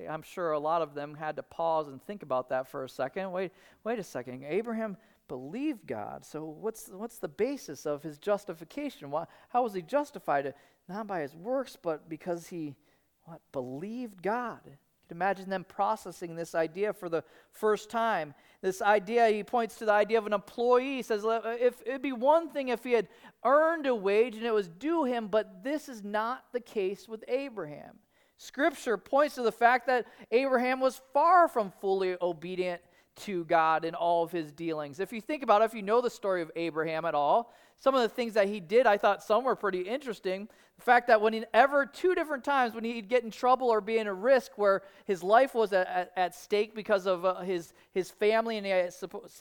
I'm 0.07 0.23
sure 0.23 0.53
a 0.53 0.59
lot 0.59 0.83
of 0.83 0.95
them 0.95 1.15
had 1.15 1.37
to 1.37 1.43
pause 1.43 1.89
and 1.89 2.03
think 2.03 2.23
about 2.23 2.51
that 2.51 2.69
for 2.69 2.85
a 2.85 2.89
second. 2.89 3.33
Wait, 3.33 3.53
wait 3.85 3.99
a 3.99 4.05
second. 4.05 4.45
Abraham 4.45 4.97
believed 5.27 5.87
God. 5.87 6.25
So 6.25 6.45
what's 6.45 6.89
what's 6.89 7.19
the 7.19 7.29
basis 7.29 7.87
of 7.87 8.03
his 8.03 8.19
justification? 8.19 9.11
Why, 9.11 9.27
how 9.49 9.63
was 9.63 9.75
he 9.75 9.83
justified? 9.83 10.55
Not 10.89 11.07
by 11.07 11.21
his 11.21 11.35
works, 11.35 11.77
but 11.81 12.09
because 12.09 12.47
he 12.47 12.77
what 13.25 13.41
believed 13.53 14.23
God. 14.23 14.61
You 14.65 14.77
can 15.09 15.17
imagine 15.17 15.51
them 15.51 15.65
processing 15.65 16.35
this 16.35 16.55
idea 16.55 16.93
for 16.93 17.09
the 17.09 17.25
first 17.53 17.91
time. 17.91 18.35
This 18.63 18.81
idea, 18.81 19.29
he 19.29 19.43
points 19.43 19.77
to 19.77 19.85
the 19.85 19.93
idea 19.93 20.19
of 20.19 20.27
an 20.27 20.33
employee. 20.33 20.97
He 20.97 21.03
says, 21.03 21.25
if 21.27 21.81
it'd 21.87 22.03
be 22.03 22.13
one 22.13 22.51
thing 22.51 22.69
if 22.69 22.85
he 22.85 22.93
had 22.93 23.09
earned 23.45 23.87
a 23.87 23.95
wage 23.95 24.37
and 24.37 24.47
it 24.47 24.53
was 24.55 24.69
due 24.69 25.05
him, 25.05 25.29
but 25.29 25.63
this 25.63 25.89
is 25.89 26.03
not 26.03 26.45
the 26.53 26.61
case 26.61 27.09
with 27.09 27.25
Abraham. 27.29 27.99
Scripture 28.39 28.97
points 28.97 29.35
to 29.35 29.43
the 29.43 29.53
fact 29.53 29.87
that 29.89 30.07
Abraham 30.31 30.81
was 30.81 31.01
far 31.13 31.49
from 31.49 31.73
fully 31.81 32.17
obedient 32.23 32.81
to 33.17 33.45
God 33.45 33.85
in 33.85 33.97
all 33.97 34.23
of 34.23 34.31
his 34.31 34.53
dealings. 34.53 35.01
If 35.01 35.13
you 35.13 35.21
think 35.21 35.43
about 35.43 35.61
it, 35.61 35.67
if 35.67 35.75
you 35.75 35.83
know 35.83 36.01
the 36.01 36.09
story 36.09 36.41
of 36.41 36.51
Abraham 36.55 37.05
at 37.05 37.17
all, 37.17 37.53
some 37.81 37.97
of 37.97 38.03
the 38.03 38.09
things 38.09 38.35
that 38.35 38.49
he 38.49 38.61
did, 38.61 38.87
I 38.87 38.97
thought 38.97 39.25
some 39.25 39.43
were 39.43 39.57
pretty 39.57 39.81
interesting. 39.81 40.49
The 40.77 40.83
fact 40.83 41.09
that 41.09 41.21
whenever, 41.21 41.85
two 41.85 42.15
different 42.15 42.45
times, 42.45 42.75
when 42.75 42.85
he'd 42.85 43.09
get 43.09 43.25
in 43.25 43.33
trouble 43.33 43.69
or 43.69 43.81
be 43.81 43.99
in 43.99 44.07
a 44.07 44.15
risk 44.15 44.53
where 44.57 44.83
his 45.05 45.25
life 45.25 45.53
was 45.53 45.73
at, 45.73 45.89
at, 45.89 46.13
at 46.17 46.35
stake 46.37 46.77
because 46.77 47.07
of 47.07 47.25
uh, 47.25 47.41
his, 47.41 47.73
his 47.93 48.09
family 48.09 48.57
and 48.57 48.65
he 48.65 48.71
had, 48.71 48.95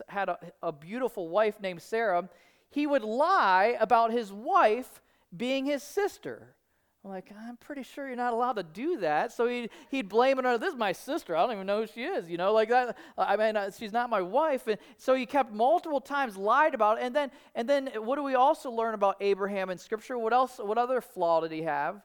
had 0.10 0.30
a, 0.30 0.40
a 0.64 0.72
beautiful 0.72 1.30
wife 1.30 1.62
named 1.62 1.84
Sarah, 1.84 2.28
he 2.72 2.88
would 2.88 3.04
lie 3.04 3.78
about 3.80 4.12
his 4.12 4.34
wife 4.34 5.02
being 5.36 5.66
his 5.66 5.84
sister. 5.84 6.56
I'm 7.04 7.12
like, 7.12 7.32
I'm 7.48 7.58
pretty 7.58 7.84
sure 7.84 8.08
you're 8.08 8.18
not 8.18 8.34
allowed 8.34 8.54
to 8.54 8.64
do 8.64 8.98
that. 8.98 9.32
So 9.32 9.48
he'd, 9.48 9.70
he'd 9.90 10.10
blame 10.10 10.40
on, 10.40 10.60
this 10.60 10.74
is 10.74 10.80
my 10.80 10.92
sister. 10.92 11.36
I 11.36 11.44
don't 11.44 11.54
even 11.54 11.68
know 11.68 11.82
who 11.82 11.88
she 11.88 12.04
is, 12.04 12.30
you 12.30 12.38
know, 12.38 12.52
like 12.52 12.70
that. 12.70 12.98
I 13.18 13.38
mean, 13.38 13.56
uh, 13.56 13.72
she's 13.72 13.94
not 13.94 14.10
my 14.10 14.22
wife. 14.22 14.68
And 14.68 14.78
so 14.98 15.14
he 15.14 15.26
kept 15.26 15.54
multiple 15.54 16.02
times 16.02 16.36
lied 16.36 16.74
about 16.74 16.98
it. 16.98 17.04
And 17.04 17.16
then, 17.16 17.32
and 17.56 17.70
then 17.70 17.90
what 17.98 18.16
do 18.16 18.24
we 18.24 18.36
also 18.36 18.72
learn 18.72 18.94
about 18.94 19.18
Abraham 19.22 19.70
in 19.70 19.78
Scripture? 19.78 20.18
What 20.18 20.34
else, 20.34 20.58
what 20.58 20.78
other 20.78 21.00
flaw 21.00 21.42
did 21.42 21.52
he 21.52 21.62
have? 21.62 22.02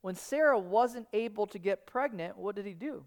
When 0.00 0.14
Sarah 0.14 0.58
wasn't 0.58 1.08
able 1.12 1.46
to 1.48 1.58
get 1.58 1.86
pregnant, 1.86 2.38
what 2.38 2.54
did 2.54 2.66
he 2.66 2.74
do? 2.74 3.04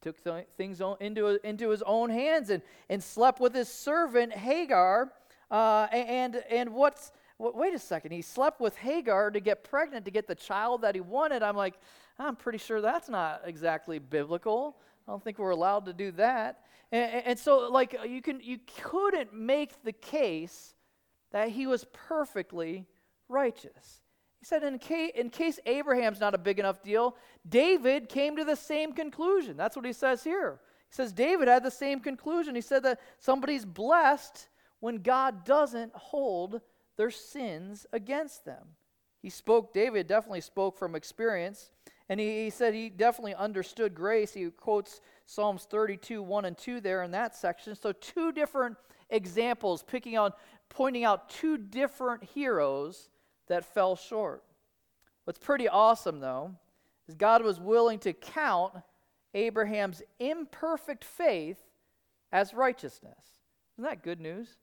took 0.00 0.22
th- 0.22 0.46
things 0.56 0.80
into, 1.00 1.44
into 1.46 1.70
his 1.70 1.82
own 1.82 2.10
hands 2.10 2.50
and, 2.50 2.62
and 2.88 3.02
slept 3.02 3.40
with 3.40 3.54
his 3.54 3.68
servant 3.68 4.32
Hagar. 4.32 5.12
Uh, 5.50 5.88
and, 5.92 6.36
and 6.50 6.72
what's, 6.74 7.10
wait 7.38 7.74
a 7.74 7.78
second, 7.78 8.10
he 8.10 8.22
slept 8.22 8.60
with 8.60 8.76
Hagar 8.76 9.30
to 9.30 9.40
get 9.40 9.64
pregnant, 9.64 10.04
to 10.04 10.10
get 10.10 10.26
the 10.26 10.34
child 10.34 10.82
that 10.82 10.94
he 10.94 11.00
wanted. 11.00 11.42
I'm 11.42 11.56
like, 11.56 11.74
I'm 12.18 12.36
pretty 12.36 12.58
sure 12.58 12.80
that's 12.80 13.08
not 13.08 13.42
exactly 13.44 13.98
biblical. 13.98 14.76
I 15.06 15.12
don't 15.12 15.22
think 15.22 15.38
we're 15.38 15.50
allowed 15.50 15.86
to 15.86 15.92
do 15.92 16.10
that. 16.12 16.64
And, 16.90 17.22
and 17.26 17.38
so, 17.38 17.70
like, 17.70 17.96
uh, 17.98 18.04
you, 18.04 18.20
can, 18.20 18.40
you 18.42 18.58
couldn't 18.82 19.32
make 19.32 19.82
the 19.84 19.92
case 19.92 20.74
that 21.32 21.50
he 21.50 21.66
was 21.66 21.86
perfectly 21.92 22.86
righteous. 23.28 24.00
He 24.40 24.44
said, 24.44 24.62
in 24.62 24.78
case, 24.78 25.12
in 25.14 25.30
case 25.30 25.60
Abraham's 25.66 26.20
not 26.20 26.34
a 26.34 26.38
big 26.38 26.58
enough 26.58 26.82
deal, 26.82 27.16
David 27.48 28.08
came 28.08 28.36
to 28.36 28.44
the 28.44 28.56
same 28.56 28.92
conclusion. 28.92 29.56
That's 29.56 29.76
what 29.76 29.84
he 29.84 29.92
says 29.92 30.24
here. 30.24 30.60
He 30.90 30.94
says 30.94 31.12
David 31.12 31.48
had 31.48 31.62
the 31.62 31.70
same 31.70 32.00
conclusion. 32.00 32.54
He 32.54 32.60
said 32.60 32.82
that 32.84 33.00
somebody's 33.18 33.64
blessed 33.64 34.48
when 34.80 35.02
God 35.02 35.44
doesn't 35.44 35.94
hold 35.94 36.60
their 36.98 37.10
sins 37.10 37.86
against 37.94 38.44
them. 38.44 38.66
He 39.22 39.30
spoke, 39.30 39.72
David 39.72 40.06
definitely 40.06 40.42
spoke 40.42 40.78
from 40.78 40.94
experience, 40.94 41.70
and 42.08 42.20
he, 42.20 42.44
he 42.44 42.50
said 42.50 42.74
he 42.74 42.90
definitely 42.90 43.34
understood 43.34 43.94
grace. 43.94 44.34
He 44.34 44.50
quotes 44.50 45.00
Psalms 45.24 45.66
32, 45.70 46.22
1 46.22 46.44
and 46.44 46.58
2 46.58 46.80
there 46.80 47.02
in 47.02 47.10
that 47.12 47.34
section. 47.34 47.74
So, 47.74 47.92
two 47.92 48.32
different 48.32 48.76
examples, 49.10 49.82
picking 49.82 50.18
on, 50.18 50.32
pointing 50.68 51.04
out 51.04 51.30
two 51.30 51.56
different 51.56 52.22
heroes 52.22 53.08
that 53.48 53.64
fell 53.64 53.96
short. 53.96 54.44
What's 55.24 55.38
pretty 55.38 55.68
awesome, 55.68 56.20
though, 56.20 56.54
is 57.08 57.14
God 57.14 57.42
was 57.42 57.58
willing 57.58 57.98
to 58.00 58.12
count 58.12 58.74
Abraham's 59.34 60.02
imperfect 60.18 61.04
faith 61.04 61.58
as 62.32 62.54
righteousness. 62.54 63.18
Isn't 63.74 63.88
that 63.88 64.02
good 64.02 64.20
news? 64.20 64.56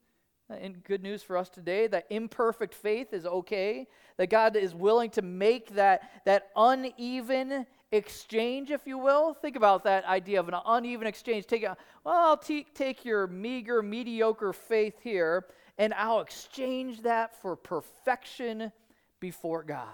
Uh, 0.49 0.53
and 0.61 0.83
good 0.83 1.01
news 1.01 1.23
for 1.23 1.37
us 1.37 1.49
today 1.49 1.87
that 1.87 2.05
imperfect 2.11 2.73
faith 2.73 3.13
is 3.13 3.25
okay, 3.25 3.87
that 4.17 4.29
God 4.29 4.55
is 4.55 4.75
willing 4.75 5.09
to 5.11 5.23
make 5.23 5.73
that, 5.73 6.23
that 6.25 6.49
uneven 6.55 7.65
exchange, 7.91 8.69
if 8.69 8.85
you 8.85 8.97
will. 8.99 9.33
Think 9.33 9.55
about 9.55 9.83
that 9.85 10.05
idea 10.05 10.39
of 10.39 10.47
an 10.47 10.55
uneven 10.65 11.07
exchange. 11.07 11.47
Take 11.47 11.63
a, 11.63 11.75
well, 12.03 12.15
I'll 12.15 12.37
t- 12.37 12.67
take 12.75 13.03
your 13.03 13.25
meager, 13.25 13.81
mediocre 13.81 14.53
faith 14.53 14.95
here, 15.01 15.45
and 15.79 15.93
I'll 15.95 16.21
exchange 16.21 17.01
that 17.01 17.41
for 17.41 17.55
perfection 17.55 18.71
before 19.19 19.63
God. 19.63 19.87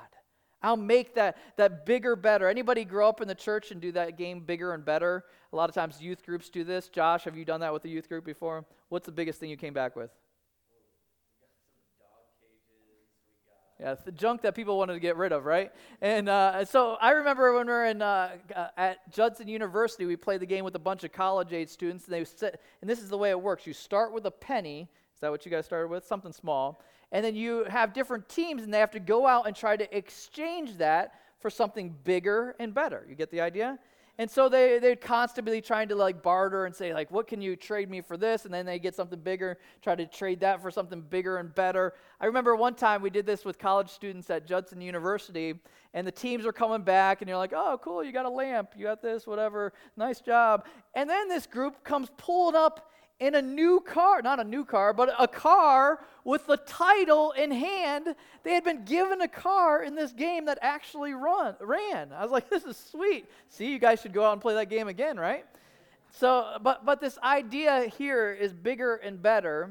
I'll 0.61 0.77
make 0.77 1.15
that, 1.15 1.37
that 1.55 1.85
bigger, 1.85 2.15
better. 2.15 2.47
Anybody 2.47 2.85
grow 2.85 3.07
up 3.07 3.21
in 3.21 3.27
the 3.27 3.35
church 3.35 3.71
and 3.71 3.81
do 3.81 3.91
that 3.93 4.17
game 4.17 4.41
bigger 4.41 4.73
and 4.73 4.83
better? 4.83 5.23
A 5.53 5.55
lot 5.55 5.69
of 5.69 5.75
times 5.75 6.01
youth 6.01 6.23
groups 6.23 6.49
do 6.49 6.63
this. 6.63 6.89
Josh, 6.89 7.23
have 7.23 7.35
you 7.35 7.45
done 7.45 7.61
that 7.61 7.73
with 7.73 7.83
the 7.83 7.89
youth 7.89 8.07
group 8.09 8.25
before? 8.25 8.65
What's 8.89 9.05
the 9.05 9.11
biggest 9.11 9.39
thing 9.39 9.49
you 9.49 9.57
came 9.57 9.73
back 9.73 9.95
with? 9.95 10.11
Yeah, 13.81 13.95
the 14.05 14.11
junk 14.11 14.43
that 14.43 14.53
people 14.53 14.77
wanted 14.77 14.93
to 14.93 14.99
get 14.99 15.17
rid 15.17 15.31
of, 15.31 15.45
right? 15.45 15.71
And 16.01 16.29
uh, 16.29 16.65
so 16.65 16.97
I 17.01 17.11
remember 17.11 17.51
when 17.55 17.65
we 17.65 17.73
were 17.73 17.85
in 17.85 17.99
uh, 18.03 18.29
uh, 18.55 18.67
at 18.77 19.11
Judson 19.11 19.47
University, 19.47 20.05
we 20.05 20.15
played 20.15 20.39
the 20.39 20.45
game 20.45 20.63
with 20.63 20.75
a 20.75 20.79
bunch 20.79 21.03
of 21.03 21.11
college 21.11 21.51
age 21.51 21.69
students, 21.69 22.05
and 22.05 22.13
they 22.13 22.23
sit, 22.23 22.61
and 22.81 22.89
this 22.89 22.99
is 22.99 23.09
the 23.09 23.17
way 23.17 23.31
it 23.31 23.41
works: 23.41 23.65
you 23.65 23.73
start 23.73 24.13
with 24.13 24.27
a 24.27 24.31
penny. 24.31 24.87
Is 25.15 25.21
that 25.21 25.31
what 25.31 25.47
you 25.47 25.51
guys 25.51 25.65
started 25.65 25.87
with? 25.87 26.05
Something 26.05 26.31
small, 26.31 26.83
and 27.11 27.25
then 27.25 27.35
you 27.35 27.63
have 27.63 27.91
different 27.91 28.29
teams, 28.29 28.61
and 28.61 28.71
they 28.71 28.77
have 28.77 28.91
to 28.91 28.99
go 28.99 29.25
out 29.25 29.47
and 29.47 29.55
try 29.55 29.75
to 29.75 29.97
exchange 29.97 30.77
that 30.77 31.15
for 31.39 31.49
something 31.49 31.95
bigger 32.03 32.55
and 32.59 32.75
better. 32.75 33.03
You 33.09 33.15
get 33.15 33.31
the 33.31 33.41
idea? 33.41 33.79
And 34.21 34.29
so 34.29 34.49
they, 34.49 34.77
they're 34.77 34.95
constantly 34.95 35.61
trying 35.61 35.87
to 35.87 35.95
like 35.95 36.21
barter 36.21 36.65
and 36.65 36.75
say, 36.75 36.93
like, 36.93 37.09
what 37.09 37.27
can 37.27 37.41
you 37.41 37.55
trade 37.55 37.89
me 37.89 38.01
for 38.01 38.17
this? 38.17 38.45
And 38.45 38.53
then 38.53 38.67
they 38.67 38.77
get 38.77 38.93
something 38.93 39.19
bigger, 39.19 39.57
try 39.81 39.95
to 39.95 40.05
trade 40.05 40.41
that 40.41 40.61
for 40.61 40.69
something 40.69 41.01
bigger 41.01 41.37
and 41.37 41.55
better. 41.55 41.95
I 42.19 42.27
remember 42.27 42.55
one 42.55 42.75
time 42.75 43.01
we 43.01 43.09
did 43.09 43.25
this 43.25 43.43
with 43.43 43.57
college 43.57 43.89
students 43.89 44.29
at 44.29 44.45
Judson 44.45 44.79
University, 44.79 45.55
and 45.95 46.05
the 46.05 46.11
teams 46.11 46.45
are 46.45 46.51
coming 46.51 46.83
back, 46.83 47.23
and 47.23 47.29
you're 47.29 47.39
like, 47.39 47.51
oh, 47.51 47.79
cool, 47.83 48.03
you 48.03 48.11
got 48.11 48.27
a 48.27 48.29
lamp, 48.29 48.73
you 48.77 48.83
got 48.83 49.01
this, 49.01 49.25
whatever, 49.25 49.73
nice 49.97 50.21
job. 50.21 50.67
And 50.93 51.09
then 51.09 51.27
this 51.27 51.47
group 51.47 51.83
comes 51.83 52.11
pulling 52.17 52.55
up 52.55 52.90
in 53.21 53.35
a 53.35 53.41
new 53.41 53.79
car, 53.79 54.23
not 54.23 54.39
a 54.39 54.43
new 54.43 54.65
car, 54.65 54.93
but 54.93 55.13
a 55.17 55.27
car 55.27 56.03
with 56.23 56.47
the 56.47 56.57
title 56.57 57.31
in 57.33 57.51
hand. 57.51 58.15
They 58.41 58.55
had 58.55 58.63
been 58.63 58.83
given 58.83 59.21
a 59.21 59.27
car 59.27 59.83
in 59.83 59.93
this 59.93 60.11
game 60.11 60.45
that 60.45 60.57
actually 60.63 61.13
run, 61.13 61.55
ran. 61.61 62.11
I 62.13 62.23
was 62.23 62.31
like, 62.31 62.49
this 62.49 62.63
is 62.63 62.75
sweet. 62.75 63.29
See, 63.47 63.71
you 63.71 63.77
guys 63.77 64.01
should 64.01 64.11
go 64.11 64.25
out 64.25 64.33
and 64.33 64.41
play 64.41 64.55
that 64.55 64.69
game 64.69 64.87
again, 64.87 65.19
right? 65.19 65.45
So, 66.09 66.57
but, 66.63 66.83
but 66.83 66.99
this 66.99 67.19
idea 67.19 67.83
here 67.95 68.33
is 68.33 68.53
bigger 68.53 68.95
and 68.95 69.21
better 69.21 69.69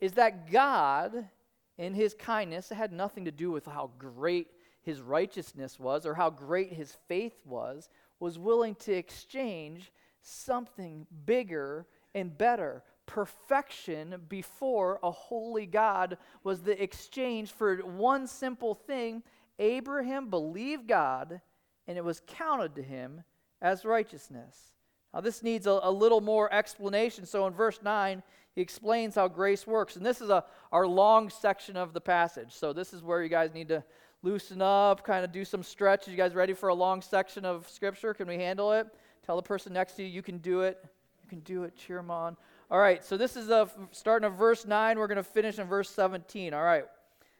is 0.00 0.12
that 0.12 0.50
God, 0.50 1.28
in 1.76 1.92
his 1.92 2.14
kindness, 2.14 2.70
had 2.70 2.92
nothing 2.92 3.26
to 3.26 3.30
do 3.30 3.50
with 3.50 3.66
how 3.66 3.90
great 3.98 4.48
his 4.80 5.02
righteousness 5.02 5.78
was 5.78 6.06
or 6.06 6.14
how 6.14 6.30
great 6.30 6.72
his 6.72 6.96
faith 7.08 7.38
was, 7.44 7.90
was 8.18 8.38
willing 8.38 8.74
to 8.76 8.94
exchange 8.94 9.92
something 10.22 11.06
bigger 11.26 11.86
and 12.14 12.36
better. 12.36 12.82
Perfection 13.06 14.22
before 14.28 15.00
a 15.02 15.10
holy 15.10 15.66
God 15.66 16.16
was 16.44 16.62
the 16.62 16.80
exchange 16.80 17.50
for 17.50 17.76
one 17.78 18.26
simple 18.26 18.74
thing. 18.74 19.22
Abraham 19.58 20.30
believed 20.30 20.86
God, 20.86 21.40
and 21.86 21.98
it 21.98 22.04
was 22.04 22.22
counted 22.26 22.74
to 22.76 22.82
him 22.82 23.24
as 23.60 23.84
righteousness. 23.84 24.72
Now, 25.12 25.20
this 25.20 25.42
needs 25.42 25.66
a, 25.66 25.80
a, 25.82 25.90
little 25.90 26.20
more 26.20 26.52
explanation. 26.52 27.26
So, 27.26 27.46
in 27.48 27.52
verse 27.52 27.80
9, 27.82 28.22
he 28.54 28.60
explains 28.60 29.16
how 29.16 29.26
grace 29.26 29.66
works. 29.66 29.96
And 29.96 30.06
this 30.06 30.20
is 30.20 30.30
a, 30.30 30.44
our 30.70 30.86
long 30.86 31.30
section 31.30 31.76
of 31.76 31.92
the 31.92 32.00
passage. 32.00 32.52
So, 32.52 32.72
this 32.72 32.92
is 32.92 33.02
where 33.02 33.22
you 33.22 33.28
guys 33.28 33.52
need 33.52 33.68
to 33.68 33.82
loosen 34.22 34.62
up, 34.62 35.04
kind 35.04 35.24
of 35.24 35.32
do 35.32 35.44
some 35.44 35.64
stretches. 35.64 36.08
You 36.08 36.16
guys 36.16 36.34
ready 36.34 36.52
for 36.52 36.68
a 36.68 36.74
long 36.74 37.02
section 37.02 37.44
of 37.44 37.68
Scripture? 37.68 38.14
Can 38.14 38.28
we 38.28 38.36
handle 38.36 38.72
it? 38.72 38.86
Tell 39.26 39.34
the 39.34 39.42
person 39.42 39.72
next 39.72 39.94
to 39.94 40.04
you, 40.04 40.08
you 40.08 40.22
can 40.22 40.38
do 40.38 40.60
it 40.60 40.84
can 41.30 41.40
do 41.40 41.64
it. 41.64 41.76
Cheer 41.76 41.96
them 41.96 42.10
on. 42.10 42.36
All 42.70 42.78
right, 42.78 43.04
so 43.04 43.16
this 43.16 43.36
is 43.36 43.48
a, 43.48 43.68
starting 43.90 44.26
of 44.26 44.34
verse 44.34 44.66
9. 44.66 44.98
We're 44.98 45.06
going 45.06 45.16
to 45.16 45.22
finish 45.22 45.58
in 45.58 45.66
verse 45.66 45.88
17. 45.90 46.52
All 46.52 46.62
right. 46.62 46.82
It 46.82 46.88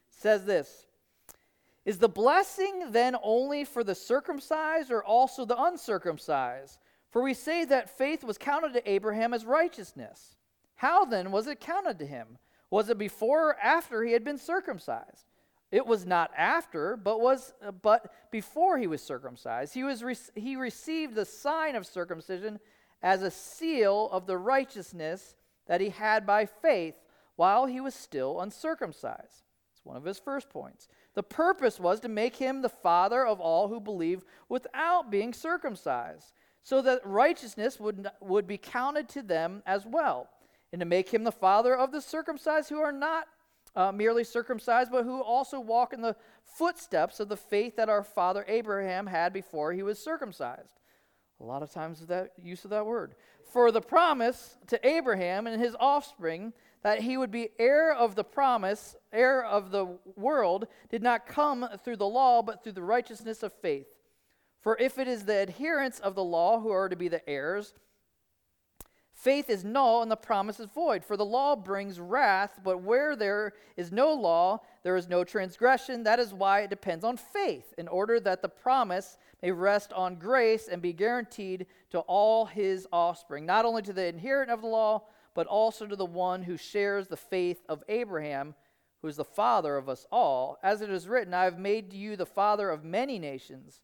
says 0.09 0.45
this 0.45 0.87
Is 1.85 1.99
the 1.99 2.09
blessing 2.09 2.91
then 2.91 3.15
only 3.21 3.63
for 3.63 3.83
the 3.83 3.95
circumcised 3.95 4.91
or 4.91 5.03
also 5.03 5.45
the 5.45 5.61
uncircumcised? 5.61 6.79
For 7.11 7.21
we 7.21 7.33
say 7.33 7.65
that 7.65 7.97
faith 7.97 8.23
was 8.23 8.37
counted 8.37 8.73
to 8.73 8.89
Abraham 8.89 9.33
as 9.33 9.45
righteousness. 9.45 10.37
How 10.75 11.05
then 11.05 11.31
was 11.31 11.47
it 11.47 11.59
counted 11.59 11.99
to 11.99 12.05
him? 12.05 12.37
Was 12.69 12.89
it 12.89 12.97
before 12.97 13.49
or 13.49 13.59
after 13.59 14.03
he 14.03 14.13
had 14.13 14.23
been 14.23 14.37
circumcised? 14.37 15.25
It 15.71 15.85
was 15.85 16.05
not 16.05 16.31
after, 16.35 16.97
but 16.97 17.21
was 17.21 17.53
but 17.81 18.13
before 18.31 18.77
he 18.77 18.87
was 18.87 19.01
circumcised. 19.01 19.73
He 19.73 19.83
was 19.83 20.03
he 20.35 20.55
received 20.57 21.15
the 21.15 21.25
sign 21.25 21.75
of 21.75 21.85
circumcision 21.85 22.59
as 23.01 23.21
a 23.21 23.31
seal 23.31 24.09
of 24.11 24.25
the 24.25 24.37
righteousness 24.37 25.35
that 25.67 25.81
he 25.81 25.89
had 25.89 26.25
by 26.25 26.45
faith 26.45 26.95
while 27.35 27.65
he 27.65 27.79
was 27.79 27.95
still 27.95 28.41
uncircumcised. 28.41 29.43
It's 29.73 29.85
one 29.85 29.97
of 29.97 30.03
his 30.03 30.19
first 30.19 30.49
points. 30.49 30.87
The 31.13 31.23
purpose 31.23 31.79
was 31.79 31.99
to 32.01 32.09
make 32.09 32.35
him 32.35 32.61
the 32.61 32.69
father 32.69 33.25
of 33.25 33.39
all 33.39 33.67
who 33.67 33.79
believe 33.79 34.23
without 34.47 35.09
being 35.09 35.33
circumcised, 35.33 36.33
so 36.63 36.81
that 36.83 37.05
righteousness 37.05 37.79
would, 37.79 38.07
would 38.21 38.47
be 38.47 38.57
counted 38.57 39.09
to 39.09 39.21
them 39.23 39.63
as 39.65 39.85
well, 39.85 40.29
and 40.71 40.79
to 40.79 40.85
make 40.85 41.09
him 41.09 41.23
the 41.23 41.31
father 41.31 41.75
of 41.75 41.91
the 41.91 42.01
circumcised 42.01 42.69
who 42.69 42.79
are 42.79 42.91
not 42.91 43.27
uh, 43.75 43.91
merely 43.91 44.23
circumcised, 44.23 44.91
but 44.91 45.03
who 45.03 45.21
also 45.21 45.59
walk 45.59 45.93
in 45.93 46.01
the 46.01 46.15
footsteps 46.43 47.19
of 47.19 47.29
the 47.29 47.37
faith 47.37 47.75
that 47.77 47.89
our 47.89 48.03
father 48.03 48.45
Abraham 48.47 49.07
had 49.07 49.33
before 49.33 49.73
he 49.73 49.83
was 49.83 49.97
circumcised. 49.97 50.80
A 51.41 51.45
lot 51.45 51.63
of 51.63 51.71
times 51.71 52.05
that 52.05 52.33
use 52.37 52.63
of 52.65 52.69
that 52.69 52.85
word. 52.85 53.15
For 53.51 53.71
the 53.71 53.81
promise 53.81 54.57
to 54.67 54.87
Abraham 54.87 55.47
and 55.47 55.59
his 55.59 55.75
offspring 55.79 56.53
that 56.83 57.01
he 57.01 57.17
would 57.17 57.31
be 57.31 57.49
heir 57.57 57.91
of 57.93 58.15
the 58.15 58.23
promise, 58.23 58.95
heir 59.11 59.43
of 59.43 59.71
the 59.71 59.97
world, 60.15 60.67
did 60.89 61.01
not 61.01 61.25
come 61.25 61.67
through 61.83 61.97
the 61.97 62.07
law, 62.07 62.41
but 62.43 62.63
through 62.63 62.73
the 62.73 62.83
righteousness 62.83 63.41
of 63.41 63.53
faith. 63.53 63.87
For 64.61 64.77
if 64.77 64.99
it 64.99 65.07
is 65.07 65.25
the 65.25 65.41
adherents 65.41 65.99
of 65.99 66.13
the 66.13 66.23
law 66.23 66.59
who 66.59 66.69
are 66.69 66.89
to 66.89 66.95
be 66.95 67.07
the 67.07 67.27
heirs, 67.27 67.73
faith 69.11 69.49
is 69.49 69.63
null 69.63 70.03
and 70.03 70.11
the 70.11 70.15
promise 70.15 70.59
is 70.59 70.69
void. 70.69 71.03
For 71.03 71.17
the 71.17 71.25
law 71.25 71.55
brings 71.55 71.99
wrath, 71.99 72.59
but 72.63 72.81
where 72.81 73.15
there 73.15 73.53
is 73.77 73.91
no 73.91 74.13
law, 74.13 74.61
there 74.83 74.95
is 74.95 75.09
no 75.09 75.23
transgression. 75.23 76.03
That 76.03 76.19
is 76.19 76.33
why 76.33 76.61
it 76.61 76.69
depends 76.69 77.03
on 77.03 77.17
faith, 77.17 77.73
in 77.77 77.87
order 77.87 78.19
that 78.19 78.43
the 78.43 78.49
promise 78.49 79.17
may 79.41 79.51
rest 79.51 79.91
on 79.93 80.15
grace 80.15 80.67
and 80.67 80.81
be 80.81 80.93
guaranteed 80.93 81.65
to 81.89 81.99
all 81.99 82.45
his 82.45 82.87
offspring, 82.91 83.45
not 83.45 83.65
only 83.65 83.81
to 83.81 83.93
the 83.93 84.05
inherit 84.05 84.49
of 84.49 84.61
the 84.61 84.67
law, 84.67 85.03
but 85.33 85.47
also 85.47 85.87
to 85.87 85.95
the 85.95 86.05
one 86.05 86.43
who 86.43 86.57
shares 86.57 87.07
the 87.07 87.17
faith 87.17 87.61
of 87.69 87.83
Abraham, 87.87 88.53
who 89.01 89.07
is 89.07 89.15
the 89.15 89.23
father 89.23 89.77
of 89.77 89.89
us 89.89 90.05
all. 90.11 90.59
As 90.61 90.81
it 90.81 90.89
is 90.89 91.07
written, 91.07 91.33
I 91.33 91.45
have 91.45 91.57
made 91.57 91.93
you 91.93 92.15
the 92.15 92.25
father 92.25 92.69
of 92.69 92.83
many 92.83 93.17
nations. 93.17 93.81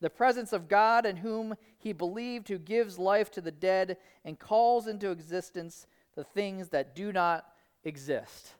the 0.00 0.10
presence 0.10 0.52
of 0.52 0.68
God 0.68 1.06
in 1.06 1.16
whom 1.16 1.54
he 1.78 1.92
believed, 1.92 2.48
who 2.48 2.58
gives 2.58 2.98
life 2.98 3.30
to 3.32 3.40
the 3.40 3.50
dead 3.50 3.98
and 4.24 4.38
calls 4.38 4.86
into 4.86 5.10
existence 5.10 5.86
the 6.14 6.24
things 6.24 6.68
that 6.70 6.94
do 6.94 7.12
not 7.12 7.46
exist. 7.84 8.54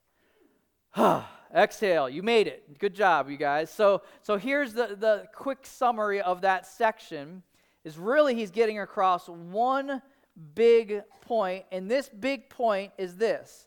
Exhale, 1.54 2.08
you 2.08 2.22
made 2.22 2.46
it. 2.46 2.78
Good 2.78 2.94
job, 2.94 3.28
you 3.30 3.36
guys. 3.36 3.70
So, 3.70 4.02
so 4.22 4.36
here's 4.36 4.72
the, 4.72 4.96
the 4.98 5.26
quick 5.34 5.66
summary 5.66 6.20
of 6.20 6.42
that 6.42 6.66
section 6.66 7.42
is 7.84 7.98
really 7.98 8.34
he's 8.34 8.50
getting 8.50 8.78
across 8.78 9.28
one 9.28 10.02
big 10.54 11.02
point, 11.22 11.64
and 11.72 11.90
this 11.90 12.08
big 12.08 12.50
point 12.50 12.92
is 12.98 13.16
this 13.16 13.66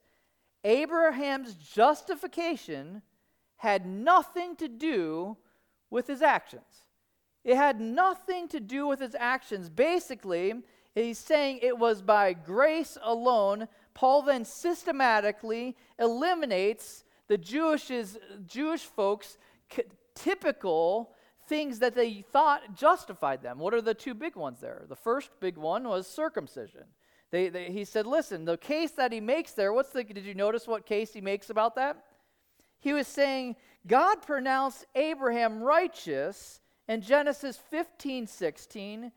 Abraham's 0.64 1.54
justification 1.56 3.02
had 3.58 3.86
nothing 3.86 4.56
to 4.58 4.68
do 4.68 5.38
with 5.90 6.08
his 6.08 6.22
actions. 6.22 6.86
It 7.44 7.56
had 7.56 7.80
nothing 7.80 8.48
to 8.50 8.60
do 8.60 8.88
with 8.88 9.00
his 9.00 9.16
actions. 9.16 9.70
Basically, 9.70 10.54
he's 10.96 11.20
saying 11.20 11.60
it 11.62 11.78
was 11.78 12.02
by 12.02 12.34
grace 12.34 12.98
alone. 13.02 13.68
Paul 13.94 14.22
then 14.22 14.46
systematically 14.46 15.76
eliminates 16.00 17.03
the 17.28 17.38
Jewish's, 17.38 18.18
Jewish 18.46 18.82
folks' 18.82 19.38
typical 20.16 21.14
things 21.48 21.80
that 21.80 21.96
they 21.96 22.24
thought 22.32 22.76
justified 22.76 23.42
them. 23.42 23.60
What 23.60 23.74
are 23.74 23.82
the 23.82 23.94
two 23.94 24.14
big 24.14 24.36
ones 24.36 24.60
there? 24.60 24.86
The 24.88 24.96
first 24.96 25.30
big 25.40 25.58
one 25.58 25.88
was 25.88 26.08
circumcision. 26.08 26.84
They, 27.32 27.50
they, 27.50 27.72
he 27.72 27.84
said, 27.84 28.06
listen, 28.06 28.46
the 28.46 28.58
case 28.58 28.92
that 28.92 29.12
he 29.12 29.20
makes 29.20 29.54
there, 29.54 29.74
what's 29.74 29.90
the, 29.90 30.04
did 30.04 30.24
you 30.24 30.36
notice 30.36 30.68
what 30.68 30.86
case 30.86 31.14
he 31.14 31.22
makes 31.22 31.50
about 31.50 31.76
that? 31.76 31.98
He 32.80 32.94
was 32.94 33.08
saying, 33.08 33.56
God 33.88 34.22
pronounced 34.22 34.86
Abraham 34.94 35.62
righteous 35.62 36.60
in 36.88 37.02
Genesis 37.02 37.58
15 37.70 38.28
16, 38.28 39.12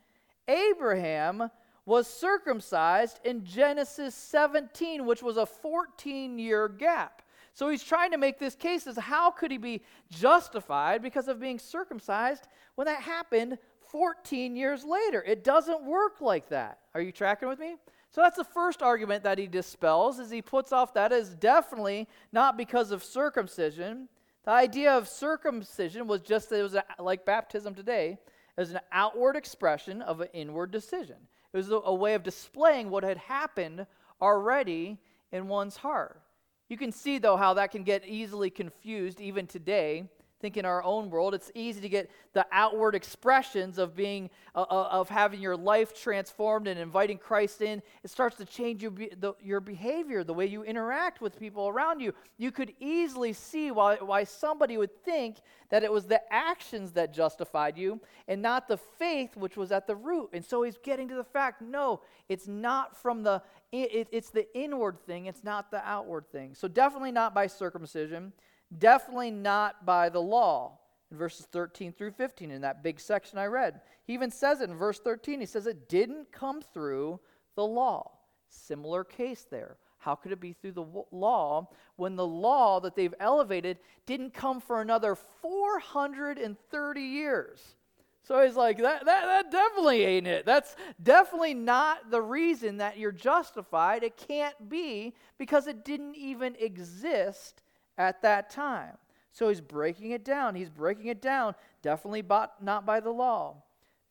Abraham 0.48 1.50
was 1.84 2.06
circumcised 2.06 3.20
in 3.25 3.44
Genesis 3.44 4.14
17, 4.14 5.04
which 5.04 5.22
was 5.22 5.36
a 5.36 5.46
14 5.46 6.38
year 6.38 6.68
gap. 6.68 7.22
So 7.56 7.70
he's 7.70 7.82
trying 7.82 8.10
to 8.10 8.18
make 8.18 8.38
this 8.38 8.54
case 8.54 8.86
as 8.86 8.98
how 8.98 9.30
could 9.30 9.50
he 9.50 9.56
be 9.56 9.80
justified 10.10 11.00
because 11.00 11.26
of 11.26 11.40
being 11.40 11.58
circumcised 11.58 12.48
when 12.75 12.84
that 12.84 13.00
happened 13.00 13.56
14 13.90 14.54
years 14.54 14.84
later? 14.84 15.25
It 15.26 15.42
doesn't 15.42 15.82
work 15.82 16.20
like 16.20 16.50
that. 16.50 16.80
Are 16.94 17.00
you 17.00 17.12
tracking 17.12 17.48
with 17.48 17.58
me? 17.58 17.76
So 18.10 18.20
that's 18.20 18.36
the 18.36 18.44
first 18.44 18.82
argument 18.82 19.25
that 19.25 19.38
he 19.38 19.46
dispels 19.46 20.18
is 20.18 20.30
he 20.30 20.42
puts 20.42 20.70
off 20.70 20.92
that 20.92 21.12
is 21.12 21.34
definitely 21.34 22.08
not 22.30 22.58
because 22.58 22.90
of 22.90 23.02
circumcision, 23.02 24.10
the 24.44 24.50
idea 24.50 24.92
of 24.92 25.08
circumcision 25.08 26.06
was 26.06 26.20
just 26.20 26.50
that 26.50 26.60
it 26.60 26.62
was 26.62 26.75
a, 26.75 26.84
like 26.98 27.25
baptism 27.25 27.75
today, 27.75 28.18
as 28.58 28.70
an 28.70 28.80
outward 28.92 29.34
expression 29.34 30.02
of 30.02 30.20
an 30.20 30.28
inward 30.34 30.72
decision. 30.72 31.16
It 31.54 31.56
was 31.56 31.70
a, 31.70 31.76
a 31.76 31.94
way 31.94 32.12
of 32.12 32.22
displaying 32.22 32.90
what 32.90 33.02
had 33.02 33.16
happened 33.16 33.86
already 34.20 34.98
in 35.32 35.48
one's 35.48 35.78
heart. 35.78 36.20
You 36.68 36.76
can 36.76 36.90
see, 36.90 37.18
though, 37.18 37.37
how 37.37 37.54
that 37.54 37.70
can 37.70 37.85
get 37.85 38.06
easily 38.06 38.50
confused 38.50 39.20
even 39.20 39.46
today 39.46 40.08
think 40.40 40.57
in 40.57 40.64
our 40.64 40.83
own 40.83 41.11
world 41.11 41.35
it's 41.35 41.50
easy 41.55 41.81
to 41.81 41.88
get 41.88 42.11
the 42.33 42.47
outward 42.52 42.95
expressions 42.95 43.78
of 43.78 43.97
being 43.97 44.28
uh, 44.55 44.62
uh, 44.62 44.88
of 44.90 45.09
having 45.09 45.40
your 45.40 45.57
life 45.57 45.99
transformed 46.00 46.69
and 46.69 46.78
inviting 46.78 47.19
christ 47.19 47.62
in. 47.62 47.83
It 48.02 48.11
starts 48.11 48.37
to 48.37 48.45
change 48.45 48.83
your, 48.83 48.93
the, 48.93 49.35
your 49.43 49.61
behavior 49.61 50.25
the 50.25 50.35
way 50.35 50.47
you 50.47 50.62
interact 50.62 51.21
with 51.21 51.38
people 51.38 51.69
around 51.69 52.00
you. 52.00 52.14
You 52.37 52.52
could 52.52 52.75
easily 52.81 53.33
see 53.33 53.71
why, 53.71 53.97
why 53.97 54.25
somebody 54.25 54.76
would 54.76 54.95
think 55.05 55.37
that 55.71 55.83
it 55.83 55.93
was 55.93 56.07
the 56.07 56.21
actions 56.33 56.93
that 56.93 57.12
justified 57.12 57.76
you 57.76 58.00
and 58.28 58.43
not 58.43 58.69
the 58.69 58.76
faith 58.76 59.37
which 59.37 59.57
was 59.57 59.73
at 59.73 59.87
the 59.87 59.97
root. 59.97 60.31
And 60.33 60.45
so 60.45 60.62
he's 60.62 60.78
getting 60.78 61.09
to 61.09 61.14
the 61.14 61.25
fact 61.25 61.62
no 61.62 62.02
it's 62.28 62.47
not 62.49 62.97
from 63.00 63.23
the 63.23 63.43
it, 63.73 64.09
it's 64.12 64.31
the 64.31 64.47
inward 64.57 64.99
thing. 65.07 65.26
It's 65.26 65.45
not 65.45 65.71
the 65.71 65.87
outward 65.87 66.31
thing. 66.31 66.55
So 66.55 66.69
definitely 66.69 67.12
not 67.12 67.35
by 67.35 67.47
circumcision 67.47 68.33
Definitely 68.76 69.30
not 69.30 69.85
by 69.87 70.08
the 70.08 70.20
law. 70.20 70.78
In 71.11 71.18
verses 71.18 71.46
13 71.46 71.92
through 71.92 72.11
15, 72.12 72.50
in 72.50 72.62
that 72.62 72.82
big 72.82 72.99
section 72.99 73.38
I 73.38 73.47
read. 73.47 73.80
He 74.04 74.14
even 74.14 74.30
says 74.30 74.60
it 74.60 74.71
in 74.71 74.76
verse 74.76 74.99
13. 74.99 75.38
He 75.38 75.47
says 75.47 75.67
it 75.67 75.88
didn't 75.88 76.32
come 76.32 76.60
through 76.60 77.21
the 77.54 77.64
law. 77.64 78.10
Similar 78.49 79.04
case 79.04 79.47
there. 79.49 79.76
How 79.99 80.14
could 80.14 80.32
it 80.32 80.41
be 80.41 80.52
through 80.52 80.73
the 80.73 80.86
law 81.10 81.69
when 81.97 82.17
the 82.17 82.26
law 82.26 82.80
that 82.80 82.95
they've 82.95 83.14
elevated 83.19 83.78
didn't 84.04 84.34
come 84.34 84.60
for 84.60 84.80
another 84.80 85.14
430 85.14 87.00
years? 87.00 87.76
So 88.23 88.43
he's 88.43 88.56
like, 88.56 88.78
that, 88.78 89.04
that, 89.04 89.25
that 89.25 89.50
definitely 89.52 90.04
ain't 90.04 90.26
it. 90.26 90.45
That's 90.45 90.75
definitely 91.00 91.54
not 91.54 92.10
the 92.10 92.21
reason 92.21 92.78
that 92.78 92.99
you're 92.99 93.12
justified. 93.12 94.02
It 94.02 94.17
can't 94.17 94.69
be 94.69 95.14
because 95.38 95.69
it 95.69 95.84
didn't 95.84 96.17
even 96.17 96.56
exist 96.58 97.62
at 97.99 98.23
that 98.23 98.50
time. 98.50 98.97
So 99.32 99.49
he's 99.49 99.61
breaking 99.61 100.13
it 100.13 100.25
down. 100.25 100.54
He's 100.54 100.71
breaking 100.71 101.06
it 101.06 101.21
down, 101.21 101.54
definitely 101.82 102.25
not 102.61 102.87
by 102.87 103.00
the 103.00 103.11
law. 103.11 103.63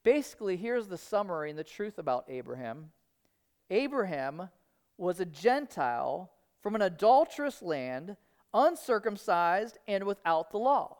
Basically, 0.04 0.56
here's 0.56 0.88
the 0.88 1.00
summary 1.00 1.50
and 1.50 1.58
the 1.58 1.64
truth 1.64 1.98
about 1.98 2.26
Abraham 2.30 2.92
Abraham 3.72 4.50
was 4.98 5.20
a 5.20 5.26
Gentile 5.26 6.32
from 6.62 6.76
an 6.76 6.84
adulterous 6.84 7.62
land, 7.62 8.16
uncircumcised 8.54 9.80
and 9.88 10.04
without 10.04 10.52
the 10.52 10.60
law. 10.60 10.98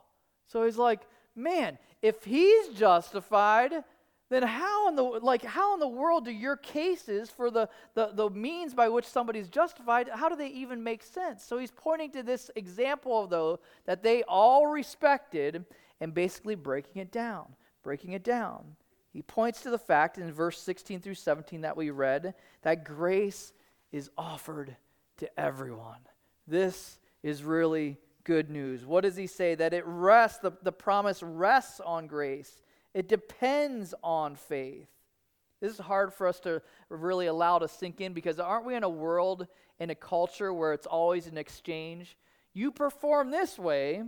So 0.48 0.66
he's 0.66 0.78
like, 0.78 1.02
man, 1.36 1.78
if 2.02 2.24
he's 2.24 2.70
justified, 2.70 3.84
then 4.30 4.44
how 4.44 4.90
in 4.90 4.96
the 4.96 5.04
like 5.04 5.44
how 5.44 5.74
in 5.74 5.80
the 5.80 5.88
world 5.88 6.26
do 6.26 6.32
your 6.32 6.58
cases 6.58 7.30
for 7.30 7.52
the, 7.52 7.70
the, 7.94 8.12
the 8.14 8.30
means 8.30 8.74
by 8.74 8.90
which 8.90 9.06
somebody's 9.06 9.48
justified 9.48 10.10
how 10.14 10.30
do 10.30 10.36
they 10.36 10.48
even 10.48 10.84
make 10.84 11.04
sense? 11.04 11.44
So 11.44 11.58
he's 11.58 11.72
pointing 11.72 12.12
to 12.12 12.24
this 12.24 12.50
example 12.56 13.24
of 13.24 13.30
though 13.30 13.60
that 13.86 14.02
they 14.02 14.24
all 14.24 14.68
respected 14.68 15.66
and 16.02 16.14
basically 16.14 16.56
breaking 16.56 17.02
it 17.02 17.12
down 17.12 17.56
breaking 17.86 18.14
it 18.14 18.24
down. 18.24 18.76
He 19.14 19.22
points 19.22 19.62
to 19.62 19.70
the 19.70 19.78
fact 19.78 20.18
in 20.18 20.34
verse 20.34 20.60
16 20.60 21.00
through 21.00 21.14
17 21.14 21.62
that 21.62 21.78
we 21.78 21.92
read 21.92 22.34
that 22.64 22.84
grace 22.84 23.54
is 23.94 24.10
offered 24.18 24.76
to 25.18 25.40
everyone. 25.40 26.00
This 26.48 27.00
is 27.24 27.44
really 27.44 27.98
good 28.26 28.50
news. 28.50 28.86
What 28.86 29.02
does 29.02 29.16
he 29.16 29.28
say? 29.28 29.56
That 29.56 29.74
it 29.74 29.86
rests 29.86 30.40
the, 30.40 30.52
the 30.64 30.72
promise 30.72 31.24
rests 31.24 31.80
on 31.80 32.08
grace 32.08 32.62
it 32.96 33.10
depends 33.10 33.94
on 34.02 34.36
faith. 34.36 34.88
This 35.60 35.74
is 35.74 35.80
hard 35.80 36.14
for 36.14 36.28
us 36.28 36.40
to 36.42 36.62
really 36.90 37.28
allow 37.28 37.60
to 37.60 37.68
sink 37.68 38.00
in 38.00 38.14
because 38.14 38.40
aren't 38.40 38.66
we 38.66 38.74
in 38.74 38.84
a 38.84 38.90
world, 38.90 39.48
in 39.80 39.90
a 39.90 39.96
culture 39.96 40.54
where 40.54 40.72
it's 40.72 40.88
always 40.88 41.28
an 41.28 41.38
exchange? 41.38 42.18
You 42.54 42.72
perform 42.72 43.32
this 43.32 43.60
way, 43.60 44.02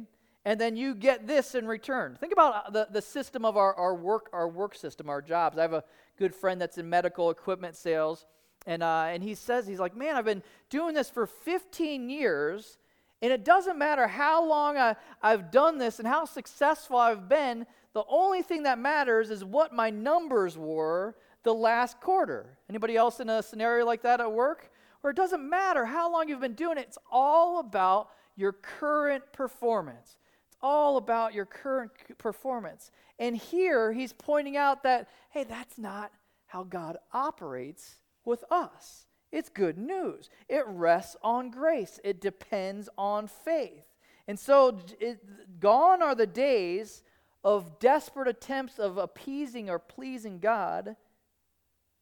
and 0.45 0.62
then 0.62 0.78
you 0.78 0.95
get 0.95 1.28
this 1.28 1.54
in 1.54 1.67
return. 1.67 2.17
Think 2.17 2.32
about 2.32 2.71
the, 2.71 2.88
the 2.89 3.02
system 3.02 3.43
of 3.43 3.58
our, 3.58 3.76
our 3.76 3.93
work, 3.93 4.30
our 4.32 4.47
work 4.47 4.73
system, 4.73 5.10
our 5.10 5.21
jobs. 5.21 5.58
I 5.58 5.63
have 5.63 5.73
a 5.73 5.84
good 6.17 6.34
friend 6.34 6.62
that's 6.62 6.78
in 6.78 6.89
medical 6.89 7.30
equipment 7.30 7.76
sales, 7.76 8.26
and, 8.65 8.82
uh, 8.82 9.08
and 9.10 9.21
he 9.21 9.36
says, 9.36 9.67
he's 9.67 9.80
like, 9.80 9.97
man, 9.97 10.15
I've 10.15 10.23
been 10.23 10.43
doing 10.69 10.95
this 10.95 11.10
for 11.10 11.28
15 11.28 12.10
years, 12.10 12.78
and 13.21 13.34
it 13.34 13.43
doesn't 13.43 13.78
matter 13.78 14.08
how 14.08 14.47
long 14.47 14.78
I, 14.78 14.95
I've 15.21 15.52
done 15.52 15.78
this 15.78 16.00
and 16.00 16.08
how 16.08 16.23
successful 16.23 16.95
I've 16.95 17.28
been, 17.28 17.65
the 17.98 18.06
only 18.10 18.44
thing 18.44 18.62
that 18.62 18.78
matters 18.78 19.32
is 19.32 19.44
what 19.44 19.74
my 19.74 19.90
numbers 19.90 20.56
were 20.56 21.16
the 21.42 21.52
last 21.52 22.00
quarter. 22.00 22.60
Anybody 22.70 22.96
else 22.96 23.20
in 23.20 23.28
a 23.28 23.42
scenario 23.42 23.88
like 23.88 24.04
that 24.04 24.22
at 24.22 24.32
work? 24.32 24.70
Where 25.02 25.10
it 25.10 25.18
doesn't 25.18 25.42
matter 25.50 25.84
how 25.84 26.12
long 26.12 26.30
you've 26.30 26.40
been 26.40 26.54
doing 26.54 26.78
it, 26.78 26.86
it's 26.90 27.00
all 27.12 27.60
about 27.60 28.10
your 28.36 28.52
current 28.52 29.24
performance. 29.34 30.18
It's 30.48 30.58
all 30.62 30.98
about 30.98 31.34
your 31.34 31.46
current 31.46 31.90
performance. 32.20 32.92
And 33.18 33.36
here 33.36 33.92
he's 33.92 34.14
pointing 34.14 34.58
out 34.58 34.84
that, 34.84 35.10
hey, 35.32 35.44
that's 35.44 35.80
not 35.80 36.12
how 36.46 36.66
God 36.66 36.98
operates 37.14 37.96
with 38.26 38.44
us. 38.52 39.08
It's 39.32 39.50
good 39.50 39.80
news. 39.80 40.30
It 40.48 40.66
rests 40.68 41.16
on 41.24 41.50
grace, 41.50 42.00
it 42.04 42.22
depends 42.22 42.90
on 42.96 43.26
faith. 43.26 43.86
And 44.28 44.38
so, 44.38 44.82
it, 45.00 45.20
gone 45.60 46.04
are 46.04 46.14
the 46.14 46.28
days 46.28 47.02
of 47.43 47.80
desperate 47.80 48.28
attempts 48.28 48.80
of 48.80 48.97
appeasing 48.97 49.69
or 49.69 49.80
pleasing 49.80 50.39
God 50.39 50.95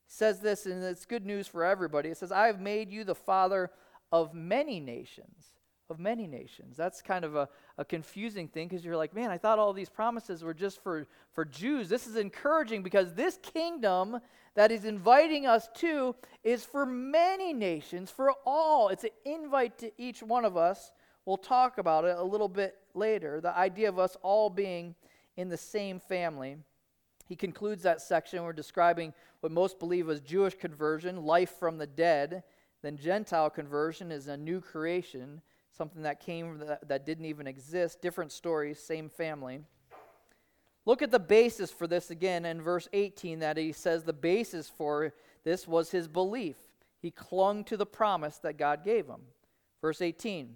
says 0.08 0.40
this, 0.40 0.66
and 0.66 0.84
it's 0.84 1.06
good 1.06 1.26
news 1.26 1.48
for 1.48 1.64
everybody. 1.64 2.10
It 2.10 2.18
says, 2.18 2.32
I 2.32 2.48
have 2.48 2.60
made 2.60 2.92
you 2.92 3.04
the 3.04 3.16
father 3.16 3.72
of 4.12 4.34
many 4.34 4.80
nations. 4.80 5.48
Of 5.88 6.00
many 6.00 6.26
nations. 6.26 6.78
That's 6.78 7.02
kind 7.04 7.24
of 7.24 7.36
a, 7.36 7.48
a 7.78 7.86
confusing 7.86 8.48
thing 8.48 8.68
because 8.68 8.84
you're 8.84 8.98
like, 8.98 9.14
man, 9.14 9.30
I 9.30 9.38
thought 9.38 9.60
all 9.60 9.72
these 9.72 9.90
promises 9.90 10.44
were 10.44 10.54
just 10.54 10.82
for, 10.82 11.06
for 11.34 11.46
Jews. 11.46 11.90
This 11.90 12.08
is 12.08 12.16
encouraging 12.16 12.82
because 12.82 13.14
this 13.14 13.38
kingdom 13.44 14.20
that 14.56 14.72
he's 14.72 14.86
inviting 14.86 15.46
us 15.46 15.70
to 15.76 16.16
is 16.44 16.66
for 16.66 16.88
many 16.88 17.54
nations, 17.54 18.10
for 18.10 18.34
all. 18.48 18.90
It's 18.90 19.04
an 19.04 19.12
invite 19.26 19.78
to 19.80 19.92
each 19.98 20.24
one 20.24 20.44
of 20.44 20.58
us. 20.58 20.92
We'll 21.24 21.38
talk 21.38 21.78
about 21.78 22.06
it 22.06 22.18
a 22.18 22.24
little 22.24 22.50
bit 22.50 22.78
later. 22.96 23.40
The 23.40 23.56
idea 23.56 23.90
of 23.90 24.00
us 24.00 24.18
all 24.24 24.50
being 24.50 24.96
in 25.38 25.50
the 25.50 25.58
same 25.58 26.00
family. 26.00 26.58
He 27.28 27.36
concludes 27.36 27.84
that 27.84 28.02
section. 28.02 28.44
We're 28.44 28.54
describing 28.54 29.14
what 29.40 29.52
most 29.52 29.80
believe 29.80 30.08
was 30.08 30.22
Jewish 30.22 30.56
conversion, 30.56 31.24
life 31.24 31.58
from 31.60 31.78
the 31.78 31.88
dead. 31.88 32.44
Then 32.82 32.98
Gentile 32.98 33.50
conversion 33.50 34.12
is 34.12 34.28
a 34.28 34.38
new 34.38 34.62
creation, 34.62 35.42
something 35.72 36.04
that 36.04 36.20
came 36.20 36.60
that, 36.60 36.88
that 36.88 37.06
didn't 37.06 37.26
even 37.26 37.48
exist. 37.48 38.02
Different 38.02 38.32
stories, 38.32 38.80
same 38.80 39.10
family. 39.10 39.62
Look 40.86 41.02
at 41.02 41.10
the 41.10 41.20
basis 41.20 41.72
for 41.72 41.88
this 41.88 42.12
again 42.12 42.46
in 42.46 42.62
verse 42.62 42.88
18 42.94 43.40
that 43.40 43.58
he 43.58 43.72
says 43.72 44.04
the 44.04 44.14
basis 44.14 44.70
for 44.70 45.14
this 45.44 45.68
was 45.68 45.90
his 45.90 46.08
belief. 46.08 46.58
He 47.02 47.10
clung 47.10 47.64
to 47.66 47.78
the 47.78 47.88
promise 47.88 48.38
that 48.40 48.58
God 48.58 48.84
gave 48.84 49.08
him. 49.08 49.22
Verse 49.82 50.02
18 50.02 50.56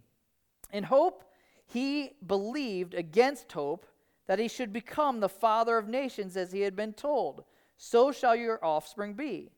In 0.71 0.83
hope, 0.83 1.23
he 1.65 2.11
believed 2.25 2.93
against 2.93 3.51
hope 3.51 3.87
that 4.29 4.37
he 4.37 4.47
should 4.47 4.71
become 4.71 5.19
the 5.19 5.27
father 5.27 5.75
of 5.79 5.87
nations 5.87 6.37
as 6.37 6.51
he 6.51 6.61
had 6.61 6.75
been 6.75 6.93
told. 6.93 7.43
So 7.77 8.11
shall 8.11 8.35
your 8.35 8.63
offspring 8.63 9.15
be. 9.15 9.49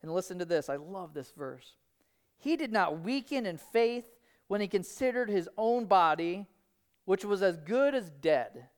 And 0.00 0.14
listen 0.14 0.38
to 0.38 0.46
this. 0.46 0.70
I 0.70 0.76
love 0.76 1.12
this 1.12 1.30
verse. 1.36 1.74
He 2.38 2.56
did 2.56 2.72
not 2.72 3.00
weaken 3.00 3.44
in 3.44 3.58
faith 3.58 4.06
when 4.46 4.62
he 4.62 4.66
considered 4.66 5.28
his 5.28 5.46
own 5.58 5.84
body, 5.84 6.46
which 7.04 7.22
was 7.22 7.42
as 7.42 7.58
good 7.58 7.94
as 7.94 8.08
dead 8.22 8.68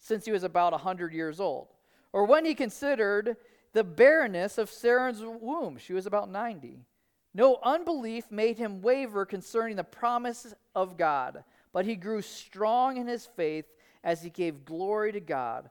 since 0.00 0.24
he 0.24 0.32
was 0.32 0.42
about 0.42 0.72
a 0.72 0.76
100 0.76 1.12
years 1.12 1.38
old. 1.38 1.68
Or 2.10 2.24
when 2.24 2.46
he 2.46 2.54
considered 2.54 3.36
the 3.74 3.84
barrenness 3.84 4.56
of 4.56 4.70
Sarah's 4.70 5.22
womb, 5.22 5.76
she 5.76 5.92
was 5.92 6.06
about 6.06 6.30
90. 6.30 6.86
No 7.34 7.58
unbelief 7.62 8.30
made 8.30 8.56
him 8.56 8.80
waver 8.80 9.26
concerning 9.26 9.76
the 9.76 9.84
promise 9.84 10.54
of 10.74 10.96
God, 10.96 11.44
but 11.74 11.84
he 11.84 11.94
grew 11.94 12.22
strong 12.22 12.96
in 12.96 13.06
his 13.06 13.26
faith 13.26 13.66
as 14.04 14.22
he 14.22 14.30
gave 14.30 14.64
glory 14.64 15.12
to 15.12 15.20
God, 15.20 15.70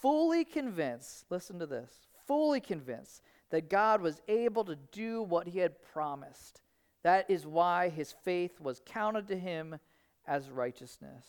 fully 0.00 0.44
convinced, 0.44 1.26
listen 1.30 1.58
to 1.58 1.66
this, 1.66 1.92
fully 2.26 2.60
convinced 2.60 3.22
that 3.50 3.70
God 3.70 4.00
was 4.00 4.20
able 4.28 4.64
to 4.64 4.76
do 4.92 5.22
what 5.22 5.46
he 5.46 5.58
had 5.58 5.80
promised. 5.92 6.60
That 7.02 7.30
is 7.30 7.46
why 7.46 7.88
his 7.88 8.12
faith 8.24 8.60
was 8.60 8.82
counted 8.84 9.28
to 9.28 9.38
him 9.38 9.78
as 10.26 10.50
righteousness. 10.50 11.24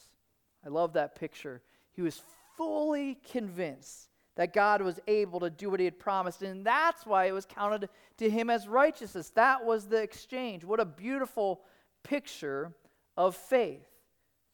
I 0.65 0.69
love 0.69 0.93
that 0.93 1.15
picture. 1.15 1.61
He 1.93 2.01
was 2.01 2.21
fully 2.57 3.19
convinced 3.31 4.09
that 4.35 4.53
God 4.53 4.81
was 4.81 4.99
able 5.07 5.39
to 5.39 5.49
do 5.49 5.69
what 5.69 5.79
he 5.79 5.85
had 5.85 5.99
promised. 5.99 6.41
And 6.41 6.65
that's 6.65 7.05
why 7.05 7.25
it 7.25 7.31
was 7.31 7.45
counted 7.45 7.89
to 8.17 8.29
him 8.29 8.49
as 8.49 8.67
righteousness. 8.67 9.31
That 9.31 9.65
was 9.65 9.87
the 9.87 10.01
exchange. 10.01 10.63
What 10.63 10.79
a 10.79 10.85
beautiful 10.85 11.61
picture 12.03 12.73
of 13.15 13.35
faith. 13.35 13.87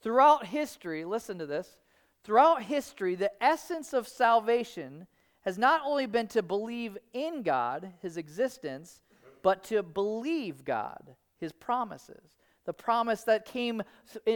Throughout 0.02 0.46
history, 0.46 1.06
listen 1.06 1.38
to 1.40 1.46
this. 1.46 1.78
Throughout 2.24 2.64
history, 2.64 3.16
the 3.16 3.32
essence 3.44 3.94
of 3.94 4.08
salvation 4.08 5.08
has 5.42 5.58
not 5.58 5.82
only 5.84 6.06
been 6.06 6.28
to 6.28 6.42
believe 6.42 6.98
in 7.12 7.44
God, 7.44 7.92
his 8.02 8.16
existence, 8.18 9.02
but 9.42 9.64
to 9.66 9.84
believe 9.84 10.64
God, 10.64 11.16
his 11.38 11.52
promises. 11.52 12.38
The 12.66 12.74
promise 12.74 13.24
that 13.24 13.46
came 13.46 13.84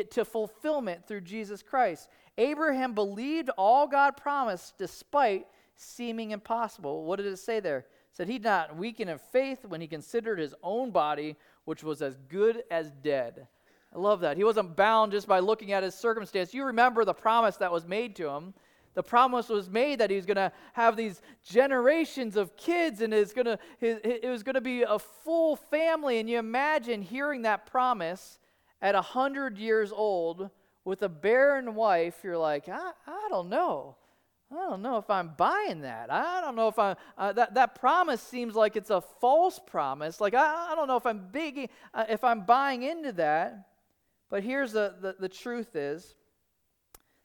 to 0.09 0.25
fulfillment 0.25 1.07
through 1.07 1.21
Jesus 1.21 1.63
Christ. 1.63 2.09
Abraham 2.37 2.93
believed 2.93 3.49
all 3.57 3.87
God 3.87 4.17
promised 4.17 4.77
despite 4.77 5.47
seeming 5.77 6.31
impossible. 6.31 7.05
What 7.05 7.17
did 7.17 7.27
it 7.27 7.37
say 7.37 7.61
there? 7.61 7.77
It 7.77 7.85
said 8.11 8.27
he 8.27 8.33
did 8.33 8.43
not 8.43 8.75
weaken 8.75 9.07
in 9.07 9.17
faith 9.17 9.63
when 9.63 9.79
he 9.79 9.87
considered 9.87 10.39
his 10.39 10.53
own 10.61 10.91
body, 10.91 11.37
which 11.63 11.83
was 11.83 12.01
as 12.01 12.17
good 12.27 12.63
as 12.69 12.91
dead. 12.91 13.47
I 13.93 13.99
love 13.99 14.19
that. 14.21 14.37
He 14.37 14.43
wasn't 14.43 14.75
bound 14.75 15.11
just 15.11 15.27
by 15.27 15.39
looking 15.39 15.71
at 15.71 15.83
his 15.83 15.95
circumstance. 15.95 16.53
You 16.53 16.65
remember 16.65 17.05
the 17.05 17.13
promise 17.13 17.57
that 17.57 17.71
was 17.71 17.85
made 17.85 18.15
to 18.17 18.29
him. 18.29 18.53
The 18.93 19.03
promise 19.03 19.47
was 19.47 19.69
made 19.69 19.99
that 19.99 20.09
he's 20.09 20.25
going 20.25 20.37
to 20.37 20.51
have 20.73 20.97
these 20.97 21.21
generations 21.45 22.35
of 22.35 22.57
kids 22.57 23.01
and 23.01 23.13
it's 23.13 23.31
to 23.33 23.59
it 23.79 24.27
was 24.27 24.41
going 24.41 24.55
to 24.55 24.61
be 24.61 24.81
a 24.81 24.97
full 24.97 25.55
family 25.55 26.17
and 26.17 26.27
you 26.27 26.39
imagine 26.39 27.03
hearing 27.03 27.43
that 27.43 27.67
promise 27.67 28.39
at 28.81 28.95
100 28.95 29.59
years 29.59 29.91
old 29.91 30.49
with 30.83 31.03
a 31.03 31.09
barren 31.09 31.75
wife, 31.75 32.21
you're 32.23 32.37
like, 32.37 32.69
I, 32.69 32.91
I 33.05 33.27
don't 33.29 33.49
know. 33.49 33.97
I 34.49 34.55
don't 34.55 34.81
know 34.81 34.97
if 34.97 35.09
I'm 35.09 35.31
buying 35.37 35.81
that. 35.81 36.09
I 36.09 36.39
don't 36.41 36.55
know 36.55 36.69
if 36.69 36.79
I'm, 36.79 36.95
uh, 37.17 37.33
that, 37.33 37.53
that 37.55 37.75
promise 37.75 38.21
seems 38.21 38.55
like 38.55 38.77
it's 38.77 38.89
a 38.89 39.01
false 39.01 39.59
promise. 39.59 40.21
Like, 40.21 40.33
I, 40.33 40.71
I 40.71 40.75
don't 40.75 40.87
know 40.87 40.95
if 40.95 41.05
I'm 41.05 41.27
big, 41.31 41.69
uh, 41.93 42.05
if 42.07 42.23
I'm 42.23 42.45
buying 42.45 42.83
into 42.83 43.11
that. 43.13 43.67
But 44.29 44.43
here's 44.43 44.73
the, 44.73 44.95
the, 44.99 45.15
the 45.19 45.29
truth 45.29 45.75
is 45.75 46.15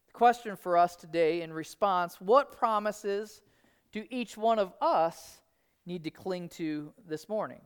the 0.07 0.13
question 0.13 0.57
for 0.57 0.77
us 0.77 0.97
today 0.97 1.43
in 1.43 1.53
response 1.53 2.21
what 2.21 2.53
promises 2.53 3.43
do 3.91 4.05
each 4.11 4.37
one 4.37 4.59
of 4.59 4.73
us 4.81 5.41
need 5.85 6.05
to 6.05 6.11
cling 6.11 6.49
to 6.51 6.93
this 7.07 7.29
morning? 7.29 7.61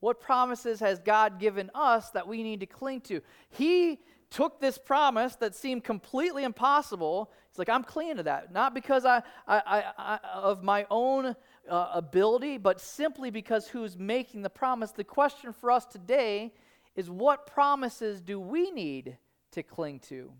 What 0.00 0.20
promises 0.20 0.80
has 0.80 0.98
God 0.98 1.40
given 1.40 1.70
us 1.74 2.10
that 2.10 2.28
we 2.28 2.42
need 2.42 2.60
to 2.60 2.66
cling 2.66 3.00
to? 3.02 3.22
He 3.48 4.00
took 4.30 4.60
this 4.60 4.76
promise 4.76 5.36
that 5.36 5.54
seemed 5.54 5.82
completely 5.82 6.44
impossible. 6.44 7.30
He's 7.48 7.58
like, 7.58 7.70
I'm 7.70 7.84
clinging 7.84 8.18
to 8.18 8.24
that. 8.24 8.52
Not 8.52 8.74
because 8.74 9.06
I, 9.06 9.22
I, 9.48 9.62
I, 9.66 9.84
I 9.96 10.18
of 10.34 10.62
my 10.62 10.86
own 10.90 11.34
uh, 11.70 11.90
ability, 11.94 12.58
but 12.58 12.80
simply 12.80 13.30
because 13.30 13.68
who's 13.68 13.96
making 13.96 14.42
the 14.42 14.50
promise. 14.50 14.90
The 14.90 15.04
question 15.04 15.52
for 15.52 15.70
us 15.70 15.86
today 15.86 16.52
is 16.94 17.10
what 17.10 17.46
promises 17.46 18.20
do 18.20 18.38
we 18.38 18.70
need 18.70 19.18
to 19.52 19.62
cling 19.62 20.00
to? 20.00 20.32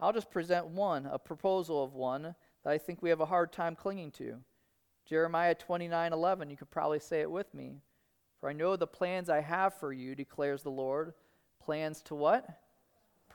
I'll 0.00 0.12
just 0.12 0.30
present 0.30 0.68
one, 0.68 1.06
a 1.06 1.18
proposal 1.18 1.82
of 1.82 1.94
one 1.94 2.34
that 2.64 2.70
I 2.72 2.78
think 2.78 3.02
we 3.02 3.10
have 3.10 3.20
a 3.20 3.26
hard 3.26 3.52
time 3.52 3.74
clinging 3.74 4.12
to. 4.12 4.36
Jeremiah 5.06 5.54
29 5.54 6.12
11, 6.12 6.50
you 6.50 6.56
could 6.56 6.70
probably 6.70 7.00
say 7.00 7.20
it 7.20 7.30
with 7.30 7.52
me. 7.54 7.80
For 8.40 8.48
I 8.48 8.52
know 8.52 8.76
the 8.76 8.86
plans 8.86 9.28
I 9.28 9.40
have 9.40 9.74
for 9.74 9.92
you, 9.92 10.14
declares 10.14 10.62
the 10.62 10.70
Lord. 10.70 11.14
Plans 11.60 12.02
to 12.02 12.14
what? 12.14 12.48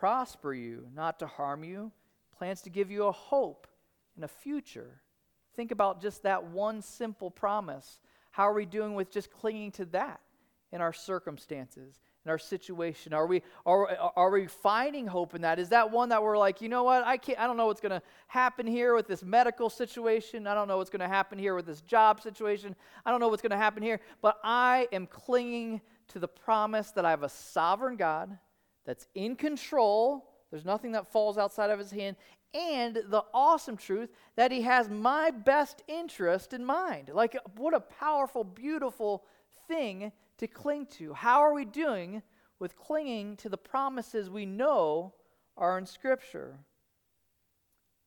prosper 0.04 0.54
you, 0.54 0.88
not 0.94 1.20
to 1.20 1.28
harm 1.28 1.64
you, 1.64 1.92
plans 2.38 2.62
to 2.62 2.70
give 2.70 2.92
you 2.92 3.06
a 3.06 3.12
hope 3.14 3.68
and 4.16 4.26
a 4.26 4.28
future. 4.28 5.02
Think 5.56 5.72
about 5.72 6.02
just 6.02 6.24
that 6.24 6.44
one 6.44 6.82
simple 6.82 7.32
promise. 7.32 8.00
How 8.32 8.50
are 8.50 8.54
we 8.54 8.66
doing 8.66 8.96
with 8.96 9.12
just 9.12 9.32
clinging 9.32 9.72
to 9.72 9.86
that 9.86 10.20
in 10.72 10.82
our 10.82 10.92
circumstances, 10.92 12.02
in 12.26 12.32
our 12.32 12.38
situation? 12.38 13.14
Are 13.14 13.28
we 13.28 13.44
are, 13.66 14.12
are 14.16 14.30
we 14.30 14.48
finding 14.48 15.08
hope 15.08 15.36
in 15.36 15.42
that? 15.42 15.60
Is 15.60 15.70
that 15.70 15.92
one 15.92 16.10
that 16.10 16.24
we're 16.24 16.38
like, 16.38 16.62
you 16.62 16.70
know 16.70 16.84
what? 16.84 17.06
I 17.06 17.18
can't 17.18 17.40
I 17.40 17.48
don't 17.48 17.58
know 17.58 17.68
what's 17.68 17.82
going 17.82 17.92
to 17.92 18.02
happen 18.28 18.66
here 18.66 18.96
with 18.96 19.08
this 19.08 19.24
medical 19.24 19.70
situation. 19.70 20.48
I 20.48 20.54
don't 20.54 20.68
know 20.68 20.78
what's 20.78 20.90
going 20.90 21.02
to 21.02 21.08
happen 21.08 21.38
here 21.38 21.56
with 21.56 21.66
this 21.66 21.82
job 21.82 22.22
situation. 22.22 22.76
I 23.06 23.12
don't 23.12 23.20
know 23.20 23.28
what's 23.28 23.42
going 23.42 23.52
to 23.52 23.58
happen 23.58 23.84
here, 23.84 24.00
but 24.22 24.40
I 24.44 24.88
am 24.92 25.08
clinging 25.08 25.82
to 26.10 26.20
the 26.20 26.28
promise 26.28 26.92
that 26.92 27.06
I 27.06 27.10
have 27.10 27.24
a 27.24 27.30
sovereign 27.30 27.96
God 27.96 28.38
that's 28.86 29.08
in 29.16 29.36
control. 29.36 30.30
There's 30.52 30.66
nothing 30.66 30.92
that 30.94 31.12
falls 31.12 31.38
outside 31.38 31.70
of 31.70 31.80
his 31.80 31.92
hand. 31.92 32.16
And 32.54 33.02
the 33.08 33.24
awesome 33.34 33.78
truth 33.78 34.10
that 34.36 34.52
he 34.52 34.62
has 34.62 34.88
my 34.88 35.32
best 35.32 35.82
interest 35.88 36.54
in 36.54 36.64
mind. 36.64 37.10
Like, 37.12 37.36
what 37.58 37.74
a 37.74 37.80
powerful, 37.80 38.44
beautiful 38.44 39.24
thing 39.68 40.12
to 40.44 40.48
cling 40.48 40.86
to. 40.86 41.14
How 41.14 41.40
are 41.40 41.54
we 41.54 41.66
doing 41.66 42.22
with 42.60 42.76
clinging 42.76 43.38
to 43.38 43.50
the 43.50 43.58
promises 43.58 44.30
we 44.30 44.46
know 44.46 45.14
are 45.58 45.78
in 45.78 45.86
Scripture? 45.86 46.60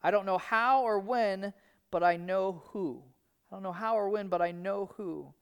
I 0.02 0.10
don't 0.10 0.26
know 0.26 0.38
how 0.38 0.82
or 0.82 0.98
when, 0.98 1.54
but 1.90 2.02
I 2.02 2.16
know 2.16 2.62
who. 2.68 3.02
I 3.50 3.54
don't 3.54 3.62
know 3.62 3.72
how 3.72 3.96
or 3.96 4.10
when, 4.10 4.28
but 4.28 4.42
I 4.42 4.52
know 4.52 4.90
who. 4.96 5.32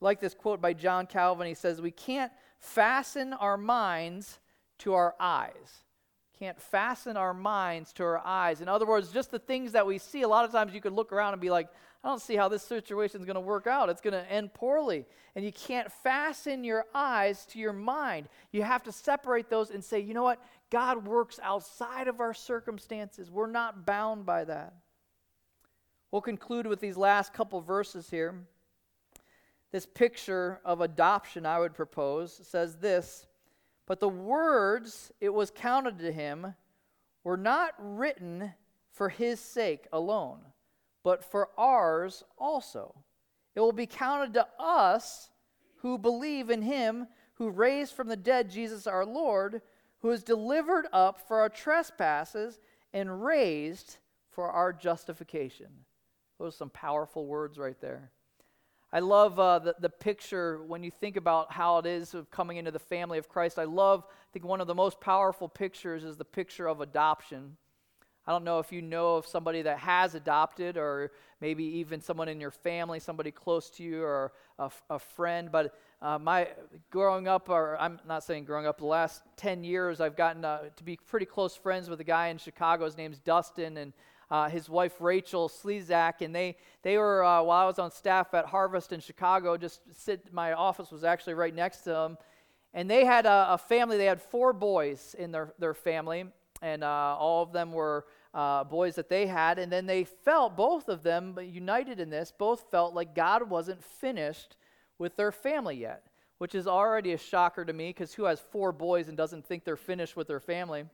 I 0.00 0.04
like 0.04 0.20
this 0.20 0.34
quote 0.34 0.60
by 0.60 0.72
John 0.72 1.06
Calvin. 1.06 1.46
He 1.46 1.54
says, 1.54 1.80
We 1.80 1.92
can't 1.92 2.32
fasten 2.58 3.32
our 3.32 3.56
minds 3.56 4.40
to 4.78 4.94
our 4.94 5.14
eyes. 5.20 5.84
Can't 6.36 6.60
fasten 6.60 7.16
our 7.16 7.34
minds 7.34 7.92
to 7.92 8.02
our 8.02 8.22
eyes. 8.24 8.60
In 8.60 8.68
other 8.68 8.86
words, 8.86 9.12
just 9.12 9.30
the 9.30 9.38
things 9.38 9.72
that 9.72 9.86
we 9.86 9.98
see. 9.98 10.22
A 10.22 10.28
lot 10.28 10.44
of 10.44 10.50
times 10.50 10.74
you 10.74 10.80
could 10.80 10.94
look 10.94 11.12
around 11.12 11.34
and 11.34 11.40
be 11.40 11.50
like, 11.50 11.68
I 12.02 12.08
don't 12.08 12.20
see 12.20 12.36
how 12.36 12.48
this 12.48 12.62
situation 12.62 13.20
is 13.20 13.26
going 13.26 13.34
to 13.34 13.40
work 13.40 13.66
out. 13.66 13.90
It's 13.90 14.00
going 14.00 14.14
to 14.14 14.32
end 14.32 14.54
poorly. 14.54 15.04
And 15.36 15.44
you 15.44 15.52
can't 15.52 15.92
fasten 15.92 16.64
your 16.64 16.86
eyes 16.94 17.44
to 17.46 17.58
your 17.58 17.74
mind. 17.74 18.28
You 18.52 18.62
have 18.62 18.82
to 18.84 18.92
separate 18.92 19.50
those 19.50 19.70
and 19.70 19.84
say, 19.84 20.00
you 20.00 20.14
know 20.14 20.22
what? 20.22 20.42
God 20.70 21.06
works 21.06 21.38
outside 21.42 22.08
of 22.08 22.20
our 22.20 22.32
circumstances. 22.32 23.30
We're 23.30 23.50
not 23.50 23.84
bound 23.84 24.24
by 24.24 24.44
that. 24.44 24.74
We'll 26.10 26.22
conclude 26.22 26.66
with 26.66 26.80
these 26.80 26.96
last 26.96 27.34
couple 27.34 27.60
verses 27.60 28.08
here. 28.08 28.34
This 29.70 29.86
picture 29.86 30.60
of 30.64 30.80
adoption, 30.80 31.44
I 31.44 31.60
would 31.60 31.74
propose, 31.74 32.40
says 32.42 32.76
this 32.76 33.26
but 33.90 33.98
the 33.98 34.08
words 34.08 35.10
it 35.20 35.34
was 35.34 35.50
counted 35.50 35.98
to 35.98 36.12
him 36.12 36.54
were 37.24 37.36
not 37.36 37.74
written 37.76 38.52
for 38.92 39.08
his 39.08 39.40
sake 39.40 39.88
alone, 39.92 40.38
but 41.02 41.24
for 41.24 41.48
ours 41.56 42.22
also. 42.38 42.94
It 43.54 43.60
will 43.60 43.72
be 43.72 43.86
counted 43.86 44.34
to 44.34 44.46
us 44.58 45.30
who 45.78 45.98
believe 45.98 46.50
in 46.50 46.62
him 46.62 47.06
who 47.40 47.48
raised 47.48 47.94
from 47.94 48.08
the 48.08 48.16
dead 48.16 48.50
Jesus 48.50 48.86
our 48.86 49.06
Lord, 49.06 49.62
who 50.00 50.10
is 50.10 50.22
delivered 50.22 50.86
up 50.92 51.26
for 51.26 51.40
our 51.40 51.48
trespasses 51.48 52.60
and 52.92 53.24
raised 53.24 53.96
for 54.30 54.50
our 54.50 54.74
justification. 54.74 55.68
Those 56.38 56.52
are 56.52 56.56
some 56.58 56.70
powerful 56.70 57.26
words 57.26 57.56
right 57.58 57.80
there. 57.80 58.10
I 58.92 59.00
love 59.00 59.38
uh, 59.38 59.60
the, 59.60 59.74
the 59.80 59.88
picture 59.88 60.62
when 60.64 60.82
you 60.82 60.90
think 60.90 61.16
about 61.16 61.50
how 61.50 61.78
it 61.78 61.86
is 61.86 62.12
of 62.12 62.30
coming 62.30 62.58
into 62.58 62.72
the 62.72 62.78
family 62.78 63.16
of 63.16 63.30
Christ. 63.30 63.58
I 63.58 63.64
love, 63.64 64.04
I 64.06 64.28
think 64.34 64.44
one 64.44 64.60
of 64.60 64.66
the 64.66 64.74
most 64.74 65.00
powerful 65.00 65.48
pictures 65.48 66.04
is 66.04 66.18
the 66.18 66.24
picture 66.26 66.68
of 66.68 66.82
adoption. 66.82 67.56
I 68.26 68.32
don't 68.32 68.44
know 68.44 68.58
if 68.58 68.70
you 68.70 68.82
know 68.82 69.16
of 69.16 69.26
somebody 69.26 69.62
that 69.62 69.78
has 69.78 70.14
adopted, 70.14 70.76
or 70.76 71.10
maybe 71.40 71.64
even 71.64 72.00
someone 72.00 72.28
in 72.28 72.40
your 72.40 72.50
family, 72.50 73.00
somebody 73.00 73.30
close 73.30 73.70
to 73.70 73.82
you, 73.82 74.02
or 74.02 74.32
a, 74.58 74.70
a 74.90 74.98
friend. 74.98 75.50
But 75.50 75.74
uh, 76.02 76.18
my 76.18 76.48
growing 76.90 77.28
up, 77.28 77.48
or 77.48 77.76
I'm 77.80 77.98
not 78.06 78.22
saying 78.22 78.44
growing 78.44 78.66
up, 78.66 78.78
the 78.78 78.86
last 78.86 79.22
10 79.36 79.64
years, 79.64 80.00
I've 80.00 80.16
gotten 80.16 80.44
uh, 80.44 80.68
to 80.76 80.84
be 80.84 80.96
pretty 80.96 81.26
close 81.26 81.56
friends 81.56 81.88
with 81.88 82.00
a 82.00 82.04
guy 82.04 82.28
in 82.28 82.38
Chicago. 82.38 82.84
His 82.84 82.96
name's 82.96 83.18
Dustin, 83.18 83.78
and 83.78 83.92
uh, 84.30 84.48
his 84.48 84.68
wife 84.68 85.00
Rachel 85.00 85.48
Slezak, 85.48 86.20
and 86.20 86.34
they 86.34 86.56
they 86.82 86.98
were 86.98 87.24
uh, 87.24 87.42
while 87.42 87.64
I 87.64 87.66
was 87.66 87.78
on 87.78 87.90
staff 87.90 88.32
at 88.32 88.46
Harvest 88.46 88.92
in 88.92 89.00
Chicago. 89.00 89.56
Just 89.56 89.80
sit, 89.92 90.32
my 90.32 90.52
office 90.52 90.90
was 90.92 91.04
actually 91.04 91.34
right 91.34 91.54
next 91.54 91.78
to 91.78 91.90
them, 91.90 92.18
and 92.72 92.88
they 92.88 93.04
had 93.04 93.26
a, 93.26 93.54
a 93.54 93.58
family. 93.58 93.96
They 93.96 94.04
had 94.04 94.22
four 94.22 94.52
boys 94.52 95.16
in 95.18 95.32
their 95.32 95.52
their 95.58 95.74
family, 95.74 96.26
and 96.62 96.84
uh, 96.84 97.16
all 97.18 97.42
of 97.42 97.52
them 97.52 97.72
were. 97.72 98.06
Uh, 98.32 98.62
boys 98.62 98.94
that 98.94 99.08
they 99.08 99.26
had, 99.26 99.58
and 99.58 99.72
then 99.72 99.86
they 99.86 100.04
felt, 100.04 100.56
both 100.56 100.88
of 100.88 101.02
them, 101.02 101.36
united 101.42 101.98
in 101.98 102.10
this, 102.10 102.32
both 102.38 102.70
felt 102.70 102.94
like 102.94 103.12
God 103.12 103.50
wasn't 103.50 103.82
finished 103.82 104.54
with 104.98 105.16
their 105.16 105.32
family 105.32 105.76
yet, 105.76 106.04
which 106.38 106.54
is 106.54 106.68
already 106.68 107.12
a 107.12 107.18
shocker 107.18 107.64
to 107.64 107.72
me 107.72 107.88
because 107.88 108.14
who 108.14 108.26
has 108.26 108.38
four 108.38 108.70
boys 108.70 109.08
and 109.08 109.16
doesn't 109.16 109.44
think 109.44 109.64
they're 109.64 109.76
finished 109.76 110.16
with 110.16 110.28
their 110.28 110.38
family? 110.38 110.84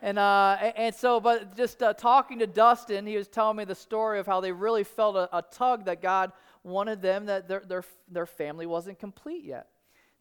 And, 0.00 0.18
uh, 0.18 0.72
and 0.76 0.94
so, 0.94 1.20
but 1.20 1.54
just 1.54 1.82
uh, 1.82 1.92
talking 1.92 2.38
to 2.38 2.46
Dustin, 2.46 3.06
he 3.06 3.16
was 3.16 3.28
telling 3.28 3.58
me 3.58 3.64
the 3.64 3.74
story 3.74 4.18
of 4.18 4.26
how 4.26 4.40
they 4.40 4.52
really 4.52 4.84
felt 4.84 5.16
a, 5.16 5.36
a 5.36 5.42
tug 5.42 5.84
that 5.84 6.00
God 6.00 6.32
wanted 6.64 7.02
them, 7.02 7.26
that 7.26 7.48
their, 7.48 7.60
their, 7.60 7.84
their 8.10 8.26
family 8.26 8.64
wasn't 8.64 8.98
complete 8.98 9.44
yet. 9.44 9.66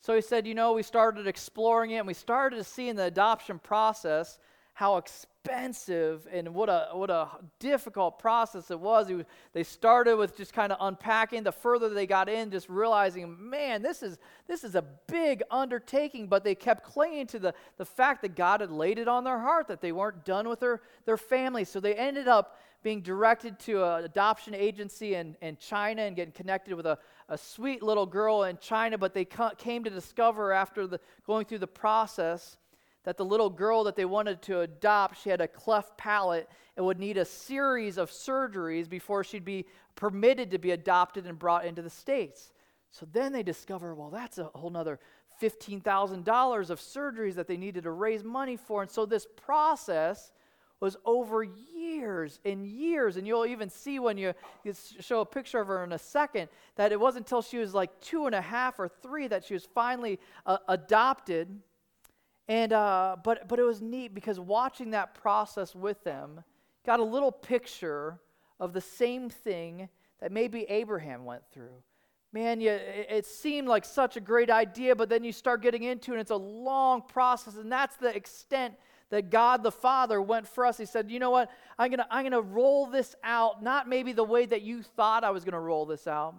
So 0.02 0.16
he 0.16 0.22
said, 0.22 0.46
you 0.46 0.56
know, 0.56 0.74
we 0.74 0.84
started 0.84 1.28
exploring 1.28 1.92
it 1.92 1.98
and 1.98 2.08
we 2.08 2.14
started 2.14 2.58
to 2.58 2.64
see 2.64 2.90
in 2.90 2.96
the 2.96 3.04
adoption 3.04 3.60
process 3.60 4.38
how 4.80 4.96
expensive 4.96 6.26
and 6.32 6.54
what 6.54 6.70
a 6.70 6.88
what 6.94 7.10
a 7.10 7.28
difficult 7.60 8.18
process 8.18 8.72
it 8.72 8.80
was. 8.80 9.12
was 9.12 9.26
they 9.52 9.62
started 9.62 10.16
with 10.16 10.38
just 10.38 10.54
kind 10.54 10.72
of 10.72 10.78
unpacking. 10.80 11.44
The 11.44 11.52
further 11.52 11.90
they 11.90 12.08
got 12.08 12.30
in, 12.30 12.50
just 12.50 12.70
realizing, 12.70 13.36
man, 13.50 13.82
this 13.82 14.02
is 14.02 14.20
this 14.48 14.64
is 14.64 14.76
a 14.76 14.82
big 15.08 15.44
undertaking. 15.52 16.28
But 16.28 16.46
they 16.46 16.56
kept 16.56 16.86
clinging 16.86 17.28
to 17.28 17.40
the 17.40 17.54
the 17.76 17.84
fact 17.84 18.22
that 18.22 18.38
God 18.38 18.62
had 18.62 18.72
laid 18.72 19.00
it 19.00 19.10
on 19.10 19.26
their 19.26 19.40
heart 19.40 19.68
that 19.68 19.82
they 19.82 19.92
weren't 19.92 20.24
done 20.24 20.48
with 20.48 20.62
their 20.62 20.80
their 21.04 21.18
family. 21.18 21.66
So 21.66 21.82
they 21.82 21.96
ended 21.96 22.30
up 22.30 22.58
being 22.82 23.02
directed 23.02 23.60
to 23.60 23.84
an 23.84 24.06
adoption 24.06 24.56
agency 24.56 25.16
in, 25.16 25.36
in 25.42 25.58
China 25.58 26.04
and 26.04 26.16
getting 26.16 26.32
connected 26.32 26.74
with 26.74 26.86
a, 26.86 26.98
a 27.28 27.38
sweet 27.38 27.84
little 27.84 28.06
girl 28.06 28.44
in 28.44 28.58
China. 28.62 28.98
But 28.98 29.14
they 29.14 29.28
came 29.58 29.84
to 29.84 29.90
discover 29.90 30.54
after 30.54 30.88
the, 30.88 31.02
going 31.28 31.48
through 31.48 31.60
the 31.60 31.68
process 31.68 32.56
that 33.04 33.18
the 33.18 33.26
little 33.26 33.50
girl 33.50 33.84
that 33.86 33.96
they 33.96 34.06
wanted 34.06 34.42
to 34.44 34.62
adopt, 34.62 35.22
she 35.22 35.30
had 35.30 35.42
a 35.42 35.48
cleft 35.48 35.98
palate 35.98 36.50
and 36.76 36.86
would 36.86 37.00
need 37.00 37.18
a 37.18 37.26
series 37.26 37.98
of 37.98 38.12
surgeries 38.12 38.90
before 38.90 39.24
she'd 39.24 39.46
be 39.46 39.66
permitted 39.96 40.52
to 40.52 40.58
be 40.58 40.72
adopted 40.72 41.26
and 41.26 41.40
brought 41.40 41.66
into 41.66 41.82
the 41.82 41.90
States. 41.90 42.52
So 42.92 43.08
then 43.12 43.32
they 43.32 43.44
discover, 43.44 43.94
well, 43.96 44.10
that's 44.10 44.38
a 44.38 44.46
whole 44.46 44.70
nother 44.70 45.00
$15,000 45.42 46.70
of 46.70 46.80
surgeries 46.80 47.36
that 47.36 47.48
they 47.48 47.58
needed 47.58 47.84
to 47.84 47.92
raise 47.92 48.24
money 48.24 48.58
for. 48.58 48.82
And 48.82 48.92
so 48.92 49.06
this 49.06 49.28
process 49.38 50.32
was 50.80 50.96
over 51.06 51.44
years 51.44 52.40
and 52.46 52.66
years. 52.66 53.18
And 53.18 53.28
you'll 53.28 53.46
even 53.46 53.70
see 53.70 54.00
when 54.00 54.18
you, 54.18 54.34
you, 54.64 54.74
show 55.00 55.22
a 55.22 55.26
picture 55.26 55.60
of 55.60 55.68
her 55.68 55.84
in 55.84 55.92
a 55.92 56.00
second 56.00 56.50
that 56.76 56.92
it 56.92 57.00
wasn't 57.00 57.26
until 57.26 57.42
she 57.42 57.58
was 57.58 57.74
like 57.74 58.00
two 58.00 58.26
and 58.26 58.36
a 58.36 58.42
half 58.42 58.80
or 58.80 58.88
three 58.88 59.28
that 59.28 59.44
she 59.44 59.54
was 59.54 59.66
finally 59.74 60.20
uh, 60.46 60.58
adopted. 60.68 61.50
And 62.50 62.74
uh, 62.74 63.16
but 63.24 63.48
but 63.48 63.60
it 63.60 63.64
was 63.64 63.80
neat 63.80 64.16
because 64.16 64.40
watching 64.40 64.90
that 64.92 65.14
process 65.14 65.76
with 65.76 66.04
them 66.04 66.44
got 66.84 67.00
a 67.00 67.04
little 67.04 67.32
picture 67.32 68.20
of 68.60 68.74
the 68.74 68.82
same 68.82 69.30
thing 69.30 69.88
that 70.20 70.32
maybe 70.32 70.64
Abraham 70.64 71.26
went 71.26 71.44
through. 71.54 71.84
Man, 72.34 72.60
you, 72.60 72.72
it, 72.72 73.08
it 73.10 73.26
seemed 73.28 73.68
like 73.68 73.86
such 73.86 74.18
a 74.18 74.20
great 74.20 74.50
idea, 74.50 74.96
but 74.96 75.10
then 75.10 75.24
you 75.24 75.32
start 75.32 75.62
getting 75.62 75.84
into 75.84 76.12
it, 76.12 76.16
and 76.16 76.22
it's 76.22 76.32
a 76.32 76.36
long 76.36 77.04
process, 77.04 77.56
and 77.56 77.72
that's 77.72 77.96
the 77.98 78.16
extent 78.16 78.74
that 79.12 79.30
God 79.30 79.62
the 79.62 79.72
Father 79.72 80.20
went 80.20 80.48
for 80.48 80.66
us. 80.66 80.78
He 80.78 80.86
said, 80.86 81.12
You 81.12 81.20
know 81.20 81.30
what? 81.30 81.52
I'm 81.78 81.92
going 81.92 82.00
to 82.00 82.08
I'm 82.10 82.24
going 82.24 82.32
to 82.32 82.42
roll 82.42 82.88
this 82.88 83.16
out, 83.24 83.62
not 83.62 83.88
maybe 83.88 84.12
the 84.12 84.24
way 84.24 84.48
that 84.48 84.64
you 84.64 84.82
thought 84.82 85.24
I 85.24 85.30
was 85.30 85.44
going 85.44 85.54
to 85.54 85.60
roll 85.60 85.86
this 85.86 86.08
out, 86.08 86.34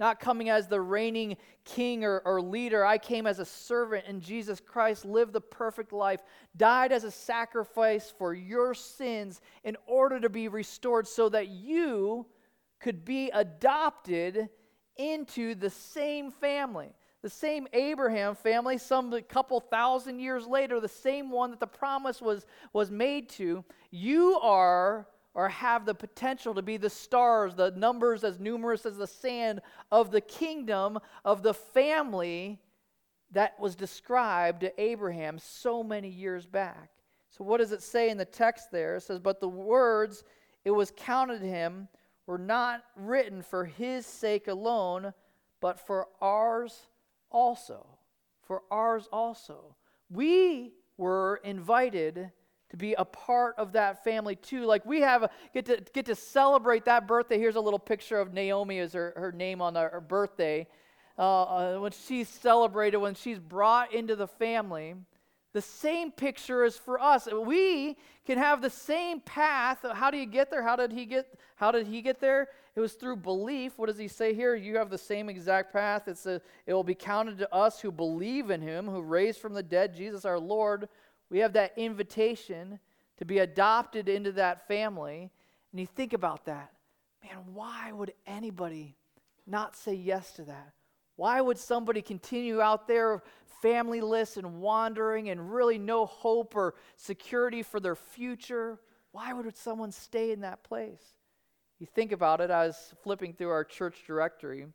not 0.00 0.20
coming 0.20 0.48
as 0.48 0.66
the 0.66 0.80
reigning 0.80 1.36
king 1.64 2.04
or, 2.04 2.20
or, 2.24 2.40
leader. 2.40 2.84
I 2.84 2.98
came 2.98 3.26
as 3.26 3.38
a 3.38 3.44
servant, 3.44 4.04
and 4.06 4.20
Jesus 4.20 4.60
Christ 4.60 5.04
lived 5.04 5.32
the 5.32 5.40
perfect 5.40 5.92
life, 5.92 6.20
died 6.56 6.92
as 6.92 7.04
a 7.04 7.10
sacrifice 7.10 8.12
for 8.18 8.34
your 8.34 8.74
sins 8.74 9.40
in 9.62 9.76
order 9.86 10.18
to 10.20 10.28
be 10.28 10.48
restored 10.48 11.06
so 11.06 11.28
that 11.28 11.48
you 11.48 12.26
could 12.80 13.04
be 13.04 13.30
adopted 13.30 14.48
into 14.96 15.54
the 15.54 15.70
same 15.70 16.30
family. 16.30 16.90
The 17.22 17.30
same 17.30 17.66
Abraham 17.72 18.34
family, 18.34 18.76
some 18.76 19.18
couple 19.22 19.58
thousand 19.58 20.18
years 20.18 20.46
later, 20.46 20.78
the 20.78 20.88
same 20.88 21.30
one 21.30 21.50
that 21.52 21.60
the 21.60 21.66
promise 21.66 22.20
was, 22.20 22.44
was 22.74 22.90
made 22.90 23.30
to. 23.30 23.64
You 23.90 24.38
are 24.42 25.06
or 25.34 25.48
have 25.48 25.84
the 25.84 25.94
potential 25.94 26.54
to 26.54 26.62
be 26.62 26.76
the 26.76 26.90
stars, 26.90 27.54
the 27.54 27.72
numbers 27.72 28.22
as 28.24 28.38
numerous 28.38 28.86
as 28.86 28.96
the 28.96 29.06
sand 29.06 29.60
of 29.90 30.10
the 30.10 30.20
kingdom 30.20 30.98
of 31.24 31.42
the 31.42 31.54
family 31.54 32.60
that 33.32 33.58
was 33.58 33.74
described 33.74 34.60
to 34.60 34.80
Abraham 34.80 35.38
so 35.38 35.82
many 35.82 36.08
years 36.08 36.46
back. 36.46 36.90
So, 37.30 37.42
what 37.42 37.58
does 37.58 37.72
it 37.72 37.82
say 37.82 38.10
in 38.10 38.16
the 38.16 38.24
text 38.24 38.70
there? 38.70 38.96
It 38.96 39.02
says, 39.02 39.18
But 39.18 39.40
the 39.40 39.48
words 39.48 40.22
it 40.64 40.70
was 40.70 40.92
counted 40.96 41.42
him 41.42 41.88
were 42.26 42.38
not 42.38 42.84
written 42.96 43.42
for 43.42 43.64
his 43.64 44.06
sake 44.06 44.46
alone, 44.48 45.12
but 45.60 45.80
for 45.80 46.08
ours 46.20 46.86
also. 47.30 47.86
For 48.42 48.62
ours 48.70 49.08
also. 49.12 49.74
We 50.10 50.74
were 50.96 51.40
invited 51.42 52.30
to 52.74 52.76
be 52.76 52.94
a 52.94 53.04
part 53.04 53.54
of 53.56 53.70
that 53.72 54.02
family 54.02 54.34
too. 54.34 54.64
Like 54.64 54.84
we 54.84 55.00
have 55.00 55.22
a, 55.22 55.30
get 55.52 55.66
to 55.66 55.80
get 55.92 56.06
to 56.06 56.16
celebrate 56.16 56.84
that 56.86 57.06
birthday. 57.06 57.38
Here's 57.38 57.54
a 57.54 57.60
little 57.60 57.78
picture 57.78 58.18
of 58.18 58.34
Naomi 58.34 58.80
as 58.80 58.92
her, 58.94 59.12
her 59.16 59.30
name 59.30 59.62
on 59.62 59.76
her, 59.76 59.88
her 59.90 60.00
birthday. 60.00 60.66
Uh, 61.16 61.42
uh, 61.42 61.78
when 61.78 61.92
she's 61.92 62.28
celebrated, 62.28 62.96
when 62.96 63.14
she's 63.14 63.38
brought 63.38 63.94
into 63.94 64.16
the 64.16 64.26
family, 64.26 64.96
the 65.52 65.62
same 65.62 66.10
picture 66.10 66.64
is 66.64 66.76
for 66.76 67.00
us. 67.00 67.28
We 67.32 67.96
can 68.26 68.38
have 68.38 68.60
the 68.60 68.70
same 68.70 69.20
path. 69.20 69.78
How 69.92 70.10
do 70.10 70.18
you 70.18 70.26
get 70.26 70.50
there? 70.50 70.64
How 70.64 70.74
did 70.74 70.90
he 70.90 71.06
get? 71.06 71.28
How 71.54 71.70
did 71.70 71.86
he 71.86 72.02
get 72.02 72.18
there? 72.18 72.48
It 72.74 72.80
was 72.80 72.94
through 72.94 73.18
belief. 73.18 73.74
What 73.76 73.86
does 73.86 73.98
he 73.98 74.08
say 74.08 74.34
here? 74.34 74.56
You 74.56 74.78
have 74.78 74.90
the 74.90 74.98
same 74.98 75.28
exact 75.28 75.72
path. 75.72 76.08
It's 76.08 76.26
a, 76.26 76.42
it 76.66 76.74
will 76.74 76.82
be 76.82 76.96
counted 76.96 77.38
to 77.38 77.54
us 77.54 77.80
who 77.80 77.92
believe 77.92 78.50
in 78.50 78.60
him, 78.60 78.88
who 78.88 79.00
raised 79.00 79.38
from 79.38 79.54
the 79.54 79.62
dead 79.62 79.94
Jesus 79.94 80.24
our 80.24 80.40
Lord 80.40 80.88
we 81.30 81.38
have 81.38 81.52
that 81.54 81.72
invitation 81.76 82.78
to 83.18 83.24
be 83.24 83.38
adopted 83.38 84.08
into 84.08 84.32
that 84.32 84.66
family. 84.68 85.30
And 85.72 85.80
you 85.80 85.86
think 85.86 86.12
about 86.12 86.44
that. 86.46 86.72
Man, 87.22 87.42
why 87.52 87.92
would 87.92 88.12
anybody 88.26 88.96
not 89.46 89.76
say 89.76 89.94
yes 89.94 90.32
to 90.32 90.42
that? 90.42 90.72
Why 91.16 91.40
would 91.40 91.58
somebody 91.58 92.02
continue 92.02 92.60
out 92.60 92.88
there 92.88 93.22
familyless 93.62 94.36
and 94.36 94.60
wandering 94.60 95.30
and 95.30 95.52
really 95.52 95.78
no 95.78 96.06
hope 96.06 96.54
or 96.54 96.74
security 96.96 97.62
for 97.62 97.80
their 97.80 97.94
future? 97.94 98.80
Why 99.12 99.32
would 99.32 99.56
someone 99.56 99.92
stay 99.92 100.32
in 100.32 100.40
that 100.40 100.64
place? 100.64 101.02
You 101.78 101.86
think 101.86 102.12
about 102.12 102.40
it, 102.40 102.50
I 102.50 102.66
was 102.66 102.94
flipping 103.02 103.32
through 103.32 103.50
our 103.50 103.64
church 103.64 104.04
directory 104.06 104.66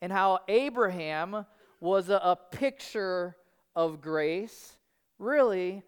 and 0.00 0.12
how 0.12 0.40
Abraham 0.48 1.46
was 1.80 2.08
a, 2.08 2.16
a 2.16 2.36
picture 2.36 3.36
of 3.74 4.00
grace. 4.00 4.76
Really, 5.18 5.82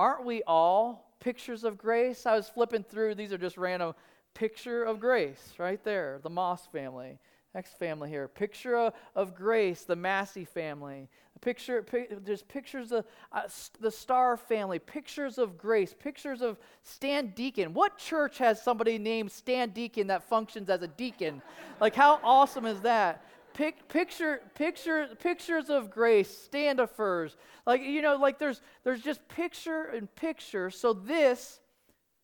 aren't 0.00 0.24
we 0.24 0.42
all 0.46 1.12
pictures 1.20 1.62
of 1.62 1.76
grace? 1.76 2.24
I 2.24 2.34
was 2.34 2.48
flipping 2.48 2.82
through, 2.82 3.16
these 3.16 3.34
are 3.34 3.38
just 3.38 3.58
random 3.58 3.92
picture 4.32 4.82
of 4.82 4.98
grace 4.98 5.52
right 5.58 5.82
there, 5.84 6.20
the 6.22 6.30
Moss 6.30 6.66
family. 6.66 7.18
Next 7.54 7.78
family 7.78 8.08
here, 8.08 8.26
picture 8.26 8.76
of, 8.76 8.94
of 9.14 9.34
grace, 9.34 9.82
the 9.82 9.96
Massey 9.96 10.46
family. 10.46 11.08
Picture, 11.42 11.84
there's 12.24 12.42
pictures 12.42 12.92
of 12.92 13.04
uh, 13.32 13.42
the 13.80 13.90
Star 13.90 14.36
family, 14.38 14.78
pictures 14.78 15.36
of 15.36 15.58
grace, 15.58 15.94
pictures 15.98 16.40
of 16.40 16.58
Stan 16.82 17.32
Deacon. 17.36 17.74
What 17.74 17.98
church 17.98 18.38
has 18.38 18.62
somebody 18.62 18.98
named 18.98 19.32
Stan 19.32 19.70
Deacon 19.70 20.06
that 20.06 20.22
functions 20.22 20.70
as 20.70 20.80
a 20.82 20.88
deacon? 20.88 21.42
like, 21.80 21.94
how 21.94 22.20
awesome 22.22 22.66
is 22.66 22.80
that? 22.82 23.24
Pic, 23.54 23.88
picture, 23.88 24.40
picture, 24.54 25.08
pictures 25.18 25.70
of 25.70 25.90
grace, 25.90 26.48
standifers. 26.52 27.36
Like, 27.66 27.82
you 27.82 28.02
know, 28.02 28.16
like 28.16 28.38
there's, 28.38 28.60
there's 28.84 29.02
just 29.02 29.26
picture 29.28 29.84
and 29.84 30.12
picture. 30.14 30.70
So 30.70 30.92
this 30.92 31.60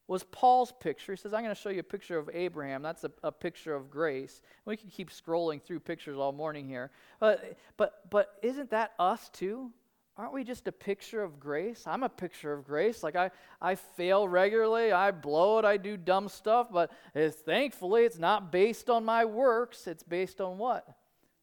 was 0.08 0.22
Paul's 0.24 0.72
picture. 0.80 1.12
He 1.12 1.16
says, 1.16 1.34
I'm 1.34 1.42
going 1.42 1.54
to 1.54 1.60
show 1.60 1.68
you 1.68 1.80
a 1.80 1.82
picture 1.82 2.16
of 2.16 2.30
Abraham. 2.32 2.82
That's 2.82 3.04
a, 3.04 3.10
a 3.22 3.32
picture 3.32 3.74
of 3.74 3.90
grace. 3.90 4.40
We 4.64 4.76
can 4.76 4.88
keep 4.88 5.10
scrolling 5.10 5.60
through 5.60 5.80
pictures 5.80 6.16
all 6.16 6.32
morning 6.32 6.68
here. 6.68 6.90
But, 7.18 7.58
but, 7.76 8.08
but 8.10 8.34
isn't 8.42 8.70
that 8.70 8.92
us 8.98 9.28
too? 9.30 9.72
Aren't 10.18 10.32
we 10.32 10.44
just 10.44 10.66
a 10.66 10.72
picture 10.72 11.22
of 11.22 11.38
grace? 11.38 11.84
I'm 11.86 12.02
a 12.02 12.08
picture 12.08 12.52
of 12.52 12.64
grace. 12.64 13.02
Like 13.02 13.16
I, 13.16 13.30
I 13.60 13.74
fail 13.74 14.26
regularly, 14.26 14.90
I 14.90 15.10
blow 15.10 15.58
it, 15.58 15.66
I 15.66 15.76
do 15.76 15.98
dumb 15.98 16.28
stuff, 16.28 16.68
but 16.72 16.90
it's, 17.14 17.36
thankfully 17.36 18.04
it's 18.04 18.18
not 18.18 18.50
based 18.50 18.88
on 18.88 19.04
my 19.04 19.26
works. 19.26 19.86
It's 19.86 20.02
based 20.02 20.40
on 20.40 20.56
what? 20.56 20.88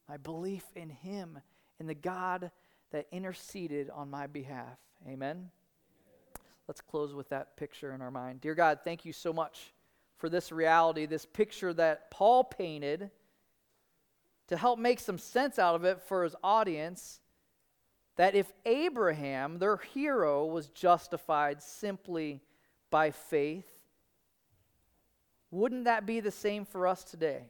My 0.07 0.17
belief 0.17 0.65
in 0.75 0.89
Him, 0.89 1.39
in 1.79 1.87
the 1.87 1.93
God 1.93 2.51
that 2.91 3.07
interceded 3.11 3.89
on 3.89 4.09
my 4.09 4.27
behalf. 4.27 4.77
Amen. 5.07 5.49
Let's 6.67 6.81
close 6.81 7.13
with 7.13 7.29
that 7.29 7.57
picture 7.57 7.93
in 7.93 8.01
our 8.01 8.11
mind. 8.11 8.41
Dear 8.41 8.55
God, 8.55 8.79
thank 8.83 9.03
you 9.05 9.11
so 9.11 9.33
much 9.33 9.73
for 10.17 10.29
this 10.29 10.51
reality, 10.51 11.05
this 11.05 11.25
picture 11.25 11.73
that 11.73 12.09
Paul 12.09 12.43
painted 12.45 13.11
to 14.47 14.57
help 14.57 14.79
make 14.79 14.99
some 14.99 15.17
sense 15.17 15.59
out 15.59 15.75
of 15.75 15.83
it 15.83 16.01
for 16.01 16.23
his 16.23 16.35
audience. 16.43 17.19
That 18.15 18.35
if 18.35 18.51
Abraham, 18.65 19.57
their 19.57 19.77
hero, 19.77 20.45
was 20.45 20.67
justified 20.67 21.61
simply 21.61 22.41
by 22.91 23.11
faith, 23.11 23.65
wouldn't 25.49 25.85
that 25.85 26.05
be 26.05 26.19
the 26.19 26.31
same 26.31 26.63
for 26.63 26.87
us 26.87 27.03
today? 27.03 27.47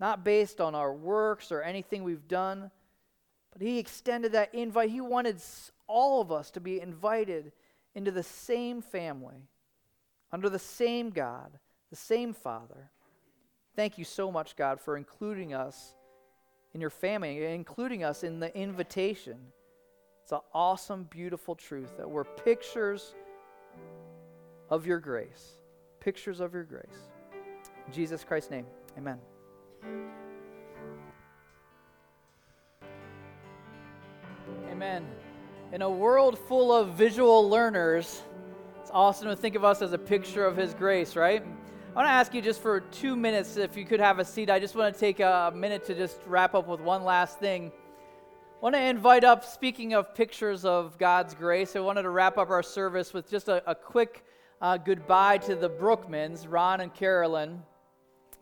Not 0.00 0.24
based 0.24 0.60
on 0.60 0.74
our 0.74 0.92
works 0.92 1.52
or 1.52 1.62
anything 1.62 2.02
we've 2.02 2.26
done, 2.26 2.70
but 3.52 3.62
he 3.62 3.78
extended 3.78 4.32
that 4.32 4.54
invite. 4.54 4.90
He 4.90 5.00
wanted 5.00 5.40
all 5.86 6.20
of 6.20 6.32
us 6.32 6.50
to 6.52 6.60
be 6.60 6.80
invited 6.80 7.52
into 7.94 8.10
the 8.10 8.22
same 8.22 8.80
family, 8.80 9.48
under 10.32 10.48
the 10.48 10.58
same 10.58 11.10
God, 11.10 11.58
the 11.90 11.96
same 11.96 12.32
Father. 12.32 12.90
Thank 13.76 13.98
you 13.98 14.04
so 14.04 14.30
much, 14.30 14.56
God, 14.56 14.80
for 14.80 14.96
including 14.96 15.52
us 15.52 15.94
in 16.72 16.80
your 16.80 16.90
family, 16.90 17.44
including 17.44 18.04
us 18.04 18.22
in 18.22 18.40
the 18.40 18.56
invitation. 18.56 19.38
It's 20.22 20.32
an 20.32 20.40
awesome, 20.54 21.04
beautiful 21.04 21.54
truth 21.54 21.96
that 21.96 22.08
we're 22.08 22.24
pictures 22.24 23.14
of 24.70 24.86
your 24.86 25.00
grace. 25.00 25.58
Pictures 25.98 26.40
of 26.40 26.54
your 26.54 26.64
grace. 26.64 27.10
In 27.86 27.92
Jesus 27.92 28.24
Christ's 28.24 28.50
name, 28.50 28.66
amen. 28.96 29.18
Amen. 34.70 35.06
In 35.72 35.82
a 35.82 35.90
world 35.90 36.38
full 36.38 36.72
of 36.72 36.94
visual 36.94 37.48
learners, 37.48 38.22
it's 38.80 38.90
awesome 38.92 39.28
to 39.28 39.36
think 39.36 39.54
of 39.54 39.64
us 39.64 39.82
as 39.82 39.92
a 39.92 39.98
picture 39.98 40.46
of 40.46 40.56
His 40.56 40.74
grace, 40.74 41.16
right? 41.16 41.42
I 41.42 41.92
want 41.94 42.06
to 42.06 42.12
ask 42.12 42.32
you 42.34 42.40
just 42.40 42.62
for 42.62 42.80
two 42.80 43.16
minutes 43.16 43.56
if 43.56 43.76
you 43.76 43.84
could 43.84 44.00
have 44.00 44.18
a 44.18 44.24
seat. 44.24 44.48
I 44.48 44.58
just 44.58 44.74
want 44.74 44.94
to 44.94 44.98
take 45.00 45.20
a 45.20 45.52
minute 45.54 45.84
to 45.86 45.94
just 45.94 46.18
wrap 46.26 46.54
up 46.54 46.66
with 46.66 46.80
one 46.80 47.04
last 47.04 47.38
thing. 47.38 47.70
I 47.70 48.62
want 48.62 48.74
to 48.74 48.80
invite 48.80 49.24
up, 49.24 49.44
speaking 49.44 49.94
of 49.94 50.14
pictures 50.14 50.64
of 50.64 50.98
God's 50.98 51.34
grace, 51.34 51.76
I 51.76 51.80
wanted 51.80 52.02
to 52.02 52.10
wrap 52.10 52.38
up 52.38 52.50
our 52.50 52.62
service 52.62 53.12
with 53.12 53.30
just 53.30 53.48
a, 53.48 53.62
a 53.70 53.74
quick 53.74 54.24
uh, 54.60 54.76
goodbye 54.76 55.38
to 55.38 55.54
the 55.56 55.68
Brookmans, 55.68 56.46
Ron 56.48 56.80
and 56.80 56.94
Carolyn. 56.94 57.62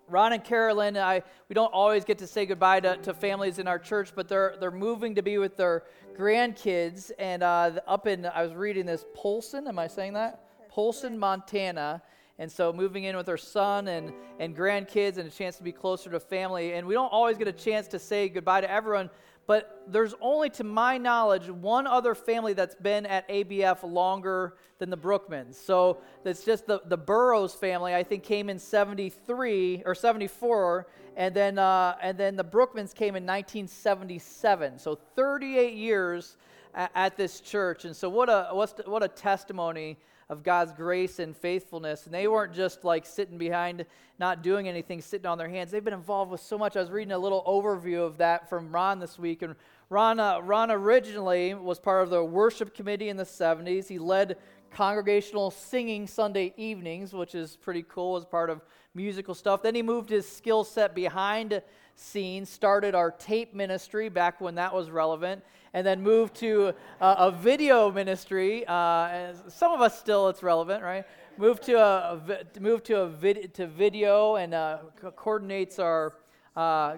Ron 0.08 0.32
and 0.32 0.42
Carolyn, 0.42 0.96
I, 0.96 1.22
we 1.48 1.54
don't 1.54 1.72
always 1.72 2.04
get 2.04 2.18
to 2.18 2.26
say 2.26 2.46
goodbye 2.46 2.80
to, 2.80 2.96
to 2.98 3.12
families 3.12 3.58
in 3.58 3.68
our 3.68 3.78
church, 3.78 4.12
but 4.14 4.28
they're, 4.28 4.56
they're 4.58 4.70
moving 4.70 5.14
to 5.16 5.22
be 5.22 5.38
with 5.38 5.56
their 5.56 5.84
grandkids. 6.16 7.10
And 7.18 7.42
uh, 7.42 7.80
up 7.86 8.06
in, 8.06 8.24
I 8.26 8.42
was 8.42 8.54
reading 8.54 8.86
this, 8.86 9.04
Polson, 9.14 9.68
am 9.68 9.78
I 9.78 9.86
saying 9.86 10.14
that? 10.14 10.44
Polson, 10.70 11.18
Montana. 11.18 12.02
And 12.38 12.50
so 12.50 12.72
moving 12.72 13.04
in 13.04 13.16
with 13.16 13.26
her 13.26 13.36
son 13.36 13.88
and, 13.88 14.12
and 14.38 14.56
grandkids 14.56 15.18
and 15.18 15.28
a 15.28 15.30
chance 15.30 15.56
to 15.56 15.62
be 15.62 15.72
closer 15.72 16.08
to 16.10 16.20
family. 16.20 16.74
And 16.74 16.86
we 16.86 16.94
don't 16.94 17.12
always 17.12 17.36
get 17.36 17.48
a 17.48 17.52
chance 17.52 17.88
to 17.88 17.98
say 17.98 18.28
goodbye 18.28 18.60
to 18.60 18.70
everyone, 18.70 19.10
but 19.48 19.82
there's 19.88 20.14
only, 20.20 20.50
to 20.50 20.62
my 20.62 20.98
knowledge, 20.98 21.48
one 21.48 21.86
other 21.86 22.14
family 22.14 22.52
that's 22.52 22.74
been 22.74 23.06
at 23.06 23.26
ABF 23.30 23.82
longer 23.82 24.58
than 24.78 24.90
the 24.90 24.96
Brookmans. 24.96 25.54
So 25.54 26.02
it's 26.22 26.44
just 26.44 26.66
the, 26.66 26.82
the 26.84 26.98
Burrows 26.98 27.54
family, 27.54 27.94
I 27.94 28.02
think, 28.02 28.24
came 28.24 28.50
in 28.50 28.58
73 28.58 29.84
or 29.86 29.94
74, 29.94 30.86
and 31.16 31.34
then, 31.34 31.58
uh, 31.58 31.96
and 32.02 32.18
then 32.18 32.36
the 32.36 32.44
Brookmans 32.44 32.94
came 32.94 33.16
in 33.16 33.24
1977. 33.24 34.78
So 34.78 34.98
38 35.16 35.72
years 35.72 36.36
at, 36.74 36.90
at 36.94 37.16
this 37.16 37.40
church. 37.40 37.86
And 37.86 37.96
so 37.96 38.10
what 38.10 38.28
a, 38.28 38.50
what 38.52 39.02
a 39.02 39.08
testimony 39.08 39.96
of 40.28 40.42
God's 40.42 40.72
grace 40.72 41.18
and 41.18 41.36
faithfulness. 41.36 42.04
And 42.04 42.14
they 42.14 42.28
weren't 42.28 42.52
just 42.52 42.84
like 42.84 43.06
sitting 43.06 43.38
behind, 43.38 43.86
not 44.18 44.42
doing 44.42 44.68
anything, 44.68 45.00
sitting 45.00 45.26
on 45.26 45.38
their 45.38 45.48
hands. 45.48 45.70
They've 45.70 45.84
been 45.84 45.94
involved 45.94 46.30
with 46.30 46.40
so 46.40 46.58
much. 46.58 46.76
I 46.76 46.80
was 46.80 46.90
reading 46.90 47.12
a 47.12 47.18
little 47.18 47.42
overview 47.44 48.06
of 48.06 48.18
that 48.18 48.48
from 48.48 48.70
Ron 48.70 48.98
this 48.98 49.18
week. 49.18 49.42
And 49.42 49.54
Ron, 49.88 50.20
uh, 50.20 50.40
Ron 50.40 50.70
originally 50.70 51.54
was 51.54 51.78
part 51.78 52.02
of 52.02 52.10
the 52.10 52.22
worship 52.22 52.74
committee 52.74 53.08
in 53.08 53.16
the 53.16 53.24
70s. 53.24 53.88
He 53.88 53.98
led 53.98 54.36
congregational 54.70 55.50
singing 55.50 56.06
Sunday 56.06 56.52
evenings, 56.56 57.14
which 57.14 57.34
is 57.34 57.56
pretty 57.56 57.84
cool 57.88 58.16
as 58.16 58.26
part 58.26 58.50
of 58.50 58.60
musical 58.94 59.34
stuff. 59.34 59.62
Then 59.62 59.74
he 59.74 59.82
moved 59.82 60.10
his 60.10 60.30
skill 60.30 60.62
set 60.64 60.94
behind 60.94 61.62
scenes, 61.94 62.48
started 62.48 62.94
our 62.94 63.10
tape 63.10 63.54
ministry 63.54 64.08
back 64.08 64.40
when 64.40 64.54
that 64.56 64.74
was 64.74 64.90
relevant, 64.90 65.42
and 65.74 65.86
then 65.86 66.02
moved 66.02 66.34
to 66.36 66.74
uh, 67.00 67.14
a 67.18 67.30
video 67.30 67.90
ministry. 67.90 68.66
Uh, 68.66 69.32
some 69.48 69.72
of 69.72 69.80
us 69.80 69.98
still 69.98 70.28
it's 70.28 70.42
relevant, 70.42 70.82
right? 70.82 71.04
Moved 71.36 71.64
to 71.64 71.74
a, 71.74 72.20
a 72.56 72.60
moved 72.60 72.86
to 72.86 73.00
a 73.00 73.08
vid, 73.08 73.54
to 73.54 73.66
video 73.66 74.36
and 74.36 74.54
uh, 74.54 74.78
coordinates 75.16 75.78
our 75.78 76.14
uh, 76.56 76.96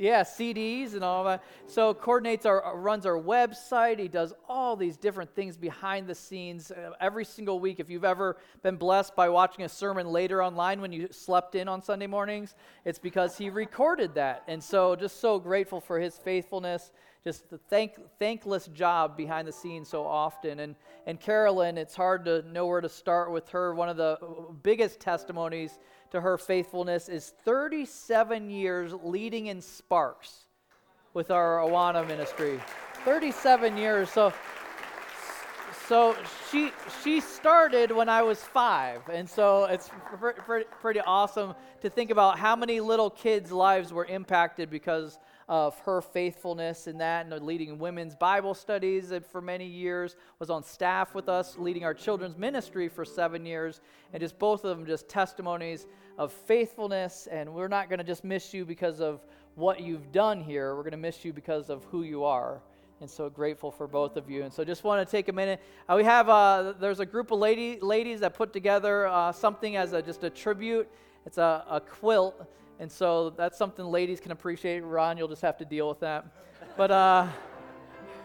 yeah, 0.00 0.22
CDs 0.22 0.94
and 0.94 1.04
all 1.04 1.24
that. 1.24 1.44
So 1.66 1.92
coordinates 1.92 2.46
our 2.46 2.74
runs 2.78 3.04
our 3.04 3.18
website. 3.18 3.98
He 3.98 4.08
does 4.08 4.32
all 4.48 4.74
these 4.74 4.96
different 4.96 5.34
things 5.34 5.58
behind 5.58 6.06
the 6.06 6.14
scenes 6.14 6.70
uh, 6.70 6.92
every 7.00 7.26
single 7.26 7.60
week. 7.60 7.80
If 7.80 7.90
you've 7.90 8.04
ever 8.04 8.38
been 8.62 8.76
blessed 8.76 9.14
by 9.14 9.28
watching 9.28 9.66
a 9.66 9.68
sermon 9.68 10.06
later 10.06 10.42
online 10.42 10.80
when 10.80 10.90
you 10.90 11.08
slept 11.10 11.54
in 11.54 11.68
on 11.68 11.82
Sunday 11.82 12.06
mornings, 12.06 12.54
it's 12.86 12.98
because 12.98 13.36
he 13.36 13.50
recorded 13.50 14.14
that. 14.14 14.42
And 14.48 14.64
so 14.64 14.96
just 14.96 15.20
so 15.20 15.38
grateful 15.38 15.82
for 15.82 16.00
his 16.00 16.16
faithfulness 16.16 16.92
just 17.22 17.50
the 17.50 17.58
thank, 17.58 17.92
thankless 18.18 18.66
job 18.68 19.16
behind 19.16 19.46
the 19.46 19.52
scenes 19.52 19.88
so 19.88 20.06
often. 20.06 20.60
And, 20.60 20.74
and 21.06 21.20
Carolyn, 21.20 21.76
it's 21.76 21.94
hard 21.94 22.24
to 22.24 22.42
know 22.50 22.66
where 22.66 22.80
to 22.80 22.88
start 22.88 23.30
with 23.30 23.48
her. 23.50 23.74
One 23.74 23.88
of 23.88 23.96
the 23.96 24.18
biggest 24.62 25.00
testimonies 25.00 25.78
to 26.12 26.20
her 26.20 26.38
faithfulness 26.38 27.08
is 27.08 27.34
37 27.44 28.50
years 28.50 28.92
leading 29.02 29.46
in 29.46 29.60
Sparks 29.60 30.46
with 31.12 31.30
our 31.30 31.58
Awana 31.58 32.06
ministry. 32.06 32.58
37 33.04 33.76
years. 33.76 34.10
So, 34.10 34.32
so 35.88 36.16
she 36.50 36.70
she 37.02 37.20
started 37.20 37.90
when 37.90 38.08
I 38.08 38.22
was 38.22 38.40
five, 38.42 39.02
and 39.12 39.28
so 39.28 39.64
it's 39.64 39.90
pretty, 40.46 40.68
pretty 40.80 41.00
awesome 41.00 41.54
to 41.80 41.90
think 41.90 42.10
about 42.10 42.38
how 42.38 42.54
many 42.54 42.80
little 42.80 43.10
kids' 43.10 43.50
lives 43.50 43.92
were 43.92 44.04
impacted 44.04 44.70
because 44.70 45.18
of 45.50 45.76
her 45.80 46.00
faithfulness 46.00 46.86
in 46.86 46.96
that 46.98 47.26
and 47.26 47.44
leading 47.44 47.76
women's 47.76 48.14
Bible 48.14 48.54
studies 48.54 49.12
for 49.32 49.40
many 49.40 49.66
years, 49.66 50.14
was 50.38 50.48
on 50.48 50.62
staff 50.62 51.12
with 51.12 51.28
us, 51.28 51.58
leading 51.58 51.82
our 51.82 51.92
children's 51.92 52.38
ministry 52.38 52.88
for 52.88 53.04
seven 53.04 53.44
years, 53.44 53.80
and 54.12 54.20
just 54.20 54.38
both 54.38 54.64
of 54.64 54.78
them 54.78 54.86
just 54.86 55.08
testimonies 55.08 55.88
of 56.16 56.32
faithfulness. 56.32 57.26
And 57.28 57.52
we're 57.52 57.66
not 57.66 57.88
going 57.88 57.98
to 57.98 58.04
just 58.04 58.22
miss 58.22 58.54
you 58.54 58.64
because 58.64 59.00
of 59.00 59.26
what 59.56 59.80
you've 59.80 60.12
done 60.12 60.40
here, 60.40 60.76
we're 60.76 60.84
going 60.84 60.92
to 60.92 60.96
miss 60.96 61.24
you 61.24 61.32
because 61.32 61.68
of 61.68 61.82
who 61.90 62.04
you 62.04 62.22
are 62.22 62.60
and 63.00 63.10
so 63.10 63.28
grateful 63.28 63.72
for 63.72 63.88
both 63.88 64.16
of 64.16 64.30
you. 64.30 64.44
And 64.44 64.52
so 64.52 64.62
just 64.62 64.84
want 64.84 65.04
to 65.04 65.10
take 65.10 65.28
a 65.28 65.32
minute. 65.32 65.60
Uh, 65.88 65.94
we 65.96 66.04
have 66.04 66.28
uh, 66.28 66.74
there's 66.78 67.00
a 67.00 67.06
group 67.06 67.32
of 67.32 67.40
lady 67.40 67.80
ladies 67.80 68.20
that 68.20 68.34
put 68.34 68.52
together 68.52 69.08
uh, 69.08 69.32
something 69.32 69.74
as 69.74 69.94
a, 69.94 70.00
just 70.00 70.22
a 70.22 70.30
tribute. 70.30 70.88
It's 71.26 71.38
a, 71.38 71.64
a 71.68 71.80
quilt 71.80 72.46
and 72.80 72.90
so 72.90 73.28
that's 73.28 73.58
something 73.58 73.84
ladies 73.84 74.20
can 74.20 74.32
appreciate. 74.32 74.80
Ron, 74.80 75.18
you'll 75.18 75.28
just 75.28 75.42
have 75.42 75.58
to 75.58 75.66
deal 75.66 75.86
with 75.86 76.00
that. 76.00 76.24
But, 76.78 76.90
uh, 76.90 77.28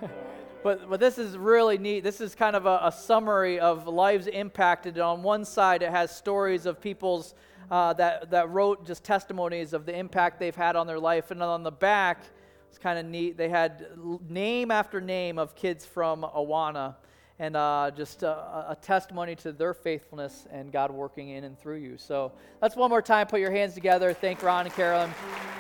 but, 0.64 0.90
but 0.90 0.98
this 1.02 1.18
is 1.18 1.38
really 1.38 1.78
neat. 1.78 2.06
This 2.06 2.22
is 2.22 2.36
kind 2.36 2.56
of 2.56 2.66
a, 2.66 2.80
a, 2.84 2.92
summary 2.92 3.60
of 3.60 3.86
lives 3.86 4.28
impacted. 4.28 4.98
On 4.98 5.22
one 5.24 5.44
side, 5.44 5.84
it 5.84 5.92
has 5.92 6.10
stories 6.16 6.66
of 6.66 6.80
people's 6.80 7.36
uh, 7.70 7.92
that, 7.94 8.32
that 8.32 8.50
wrote 8.50 8.88
just 8.88 9.04
testimonies 9.04 9.74
of 9.74 9.86
the 9.86 9.94
impact 9.94 10.40
they've 10.40 10.56
had 10.56 10.78
on 10.78 10.88
their 10.88 11.00
life. 11.00 11.32
And 11.32 11.44
on 11.44 11.64
the 11.64 11.72
back, 11.72 12.22
it's 12.70 12.78
kind 12.78 12.98
of 12.98 13.06
neat. 13.06 13.36
They 13.36 13.50
had 13.50 13.86
name 14.30 14.72
after 14.72 15.02
name 15.02 15.38
of 15.38 15.54
kids 15.58 15.86
from 15.86 16.22
Awana 16.22 16.96
and 17.40 17.56
uh, 17.56 17.92
just 17.96 18.24
a, 18.24 18.30
a, 18.70 18.78
testimony 18.82 19.36
to 19.36 19.52
their 19.52 19.74
faithfulness 19.74 20.48
and 20.52 20.72
God 20.72 20.92
working 20.92 21.30
in 21.30 21.44
and 21.44 21.60
through 21.60 21.78
you. 21.78 21.98
So 21.98 22.32
let's 22.62 22.76
one 22.76 22.90
more 22.90 23.02
time 23.02 23.28
put 23.28 23.42
your 23.42 23.52
hands 23.52 23.74
together. 23.74 24.14
Thank 24.14 24.42
Ron 24.42 24.66
and 24.66 24.74
Carolyn. 24.74 25.14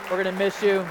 We're 0.04 0.24
going 0.24 0.34
to 0.34 0.40
miss 0.40 0.62
you. 0.62 0.86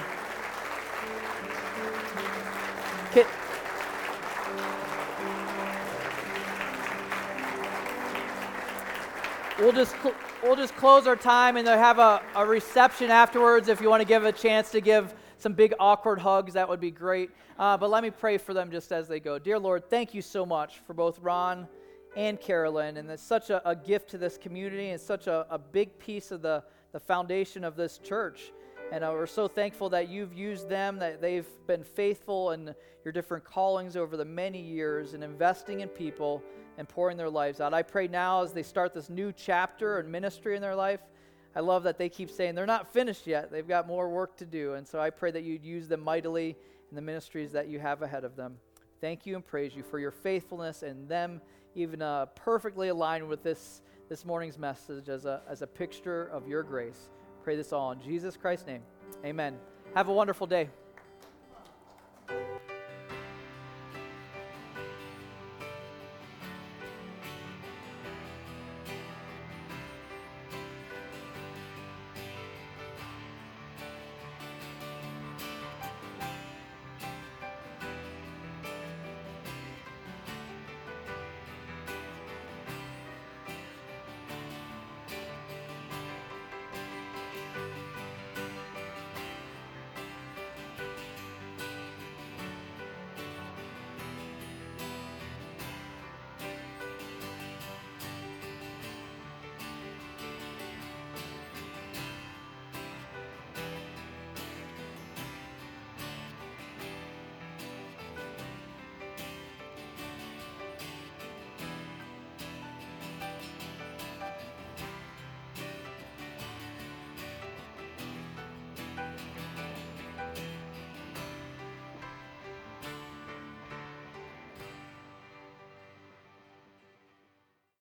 We'll 9.58 9.72
just 9.72 9.94
we'll 10.42 10.56
just 10.56 10.74
close 10.76 11.06
our 11.06 11.14
time 11.14 11.56
and 11.56 11.66
they'll 11.66 11.78
have 11.78 12.00
a, 12.00 12.20
a 12.34 12.44
reception 12.44 13.10
afterwards 13.10 13.68
if 13.68 13.80
you 13.80 13.88
want 13.88 14.00
to 14.00 14.06
give 14.06 14.24
a 14.24 14.32
chance 14.32 14.70
to 14.72 14.80
give 14.80 15.14
some 15.44 15.52
big 15.52 15.74
awkward 15.78 16.18
hugs 16.18 16.54
that 16.54 16.66
would 16.66 16.80
be 16.80 16.90
great. 16.90 17.30
Uh, 17.58 17.76
but 17.76 17.90
let 17.90 18.02
me 18.02 18.10
pray 18.10 18.38
for 18.38 18.54
them 18.54 18.70
just 18.70 18.90
as 18.92 19.06
they 19.06 19.20
go. 19.20 19.38
Dear 19.38 19.58
lord 19.58 19.90
thank 19.90 20.14
you 20.14 20.22
so 20.22 20.46
much 20.46 20.80
for 20.86 20.94
both 20.94 21.18
ron 21.18 21.68
and 22.16 22.40
carolyn 22.40 22.96
and 22.96 23.10
it's 23.10 23.22
such 23.22 23.50
a, 23.50 23.68
a 23.68 23.76
gift 23.76 24.08
to 24.08 24.16
this 24.16 24.38
community 24.38 24.88
and 24.88 24.98
such 24.98 25.26
a, 25.26 25.46
a 25.50 25.58
big 25.58 25.98
piece 25.98 26.30
of 26.30 26.40
the, 26.40 26.64
the 26.92 26.98
foundation 26.98 27.62
of 27.62 27.76
this 27.76 27.98
church. 27.98 28.52
And 28.90 29.04
uh, 29.04 29.10
we're 29.12 29.26
so 29.26 29.46
thankful 29.46 29.90
that 29.90 30.08
you've 30.08 30.32
used 30.32 30.70
them, 30.70 30.98
that 31.00 31.20
they've 31.20 31.48
been 31.66 31.84
faithful 31.84 32.52
in 32.52 32.74
your 33.04 33.12
different 33.12 33.44
callings 33.44 33.98
over 33.98 34.16
the 34.16 34.24
many 34.24 34.62
years 34.62 35.12
and 35.12 35.22
investing 35.22 35.80
in 35.80 35.90
people 35.90 36.42
and 36.78 36.88
pouring 36.88 37.18
their 37.18 37.28
lives 37.28 37.60
out. 37.60 37.74
I 37.74 37.82
pray 37.82 38.08
now 38.08 38.42
as 38.42 38.54
they 38.54 38.62
start 38.62 38.94
this 38.94 39.10
new 39.10 39.30
chapter 39.30 39.98
and 39.98 40.10
ministry 40.10 40.56
in 40.56 40.62
their 40.62 40.74
life, 40.74 41.00
I 41.56 41.60
love 41.60 41.84
that 41.84 41.98
they 41.98 42.08
keep 42.08 42.30
saying 42.30 42.54
they're 42.54 42.66
not 42.66 42.92
finished 42.92 43.26
yet. 43.26 43.50
They've 43.52 43.66
got 43.66 43.86
more 43.86 44.08
work 44.08 44.36
to 44.38 44.46
do. 44.46 44.74
And 44.74 44.86
so 44.86 45.00
I 45.00 45.10
pray 45.10 45.30
that 45.30 45.44
you'd 45.44 45.64
use 45.64 45.88
them 45.88 46.00
mightily 46.00 46.56
in 46.90 46.96
the 46.96 47.02
ministries 47.02 47.52
that 47.52 47.68
you 47.68 47.78
have 47.78 48.02
ahead 48.02 48.24
of 48.24 48.36
them. 48.36 48.56
Thank 49.00 49.26
you 49.26 49.36
and 49.36 49.44
praise 49.44 49.74
you 49.74 49.82
for 49.82 49.98
your 49.98 50.10
faithfulness 50.10 50.82
and 50.82 51.08
them 51.08 51.40
even 51.74 52.02
uh, 52.02 52.26
perfectly 52.26 52.88
aligned 52.88 53.28
with 53.28 53.42
this, 53.42 53.82
this 54.08 54.24
morning's 54.24 54.58
message 54.58 55.08
as 55.08 55.24
a, 55.24 55.42
as 55.48 55.62
a 55.62 55.66
picture 55.66 56.26
of 56.26 56.48
your 56.48 56.62
grace. 56.62 57.10
Pray 57.42 57.56
this 57.56 57.72
all 57.72 57.92
in 57.92 58.00
Jesus 58.00 58.36
Christ's 58.36 58.66
name. 58.66 58.82
Amen. 59.24 59.56
Have 59.94 60.08
a 60.08 60.12
wonderful 60.12 60.46
day. 60.46 60.68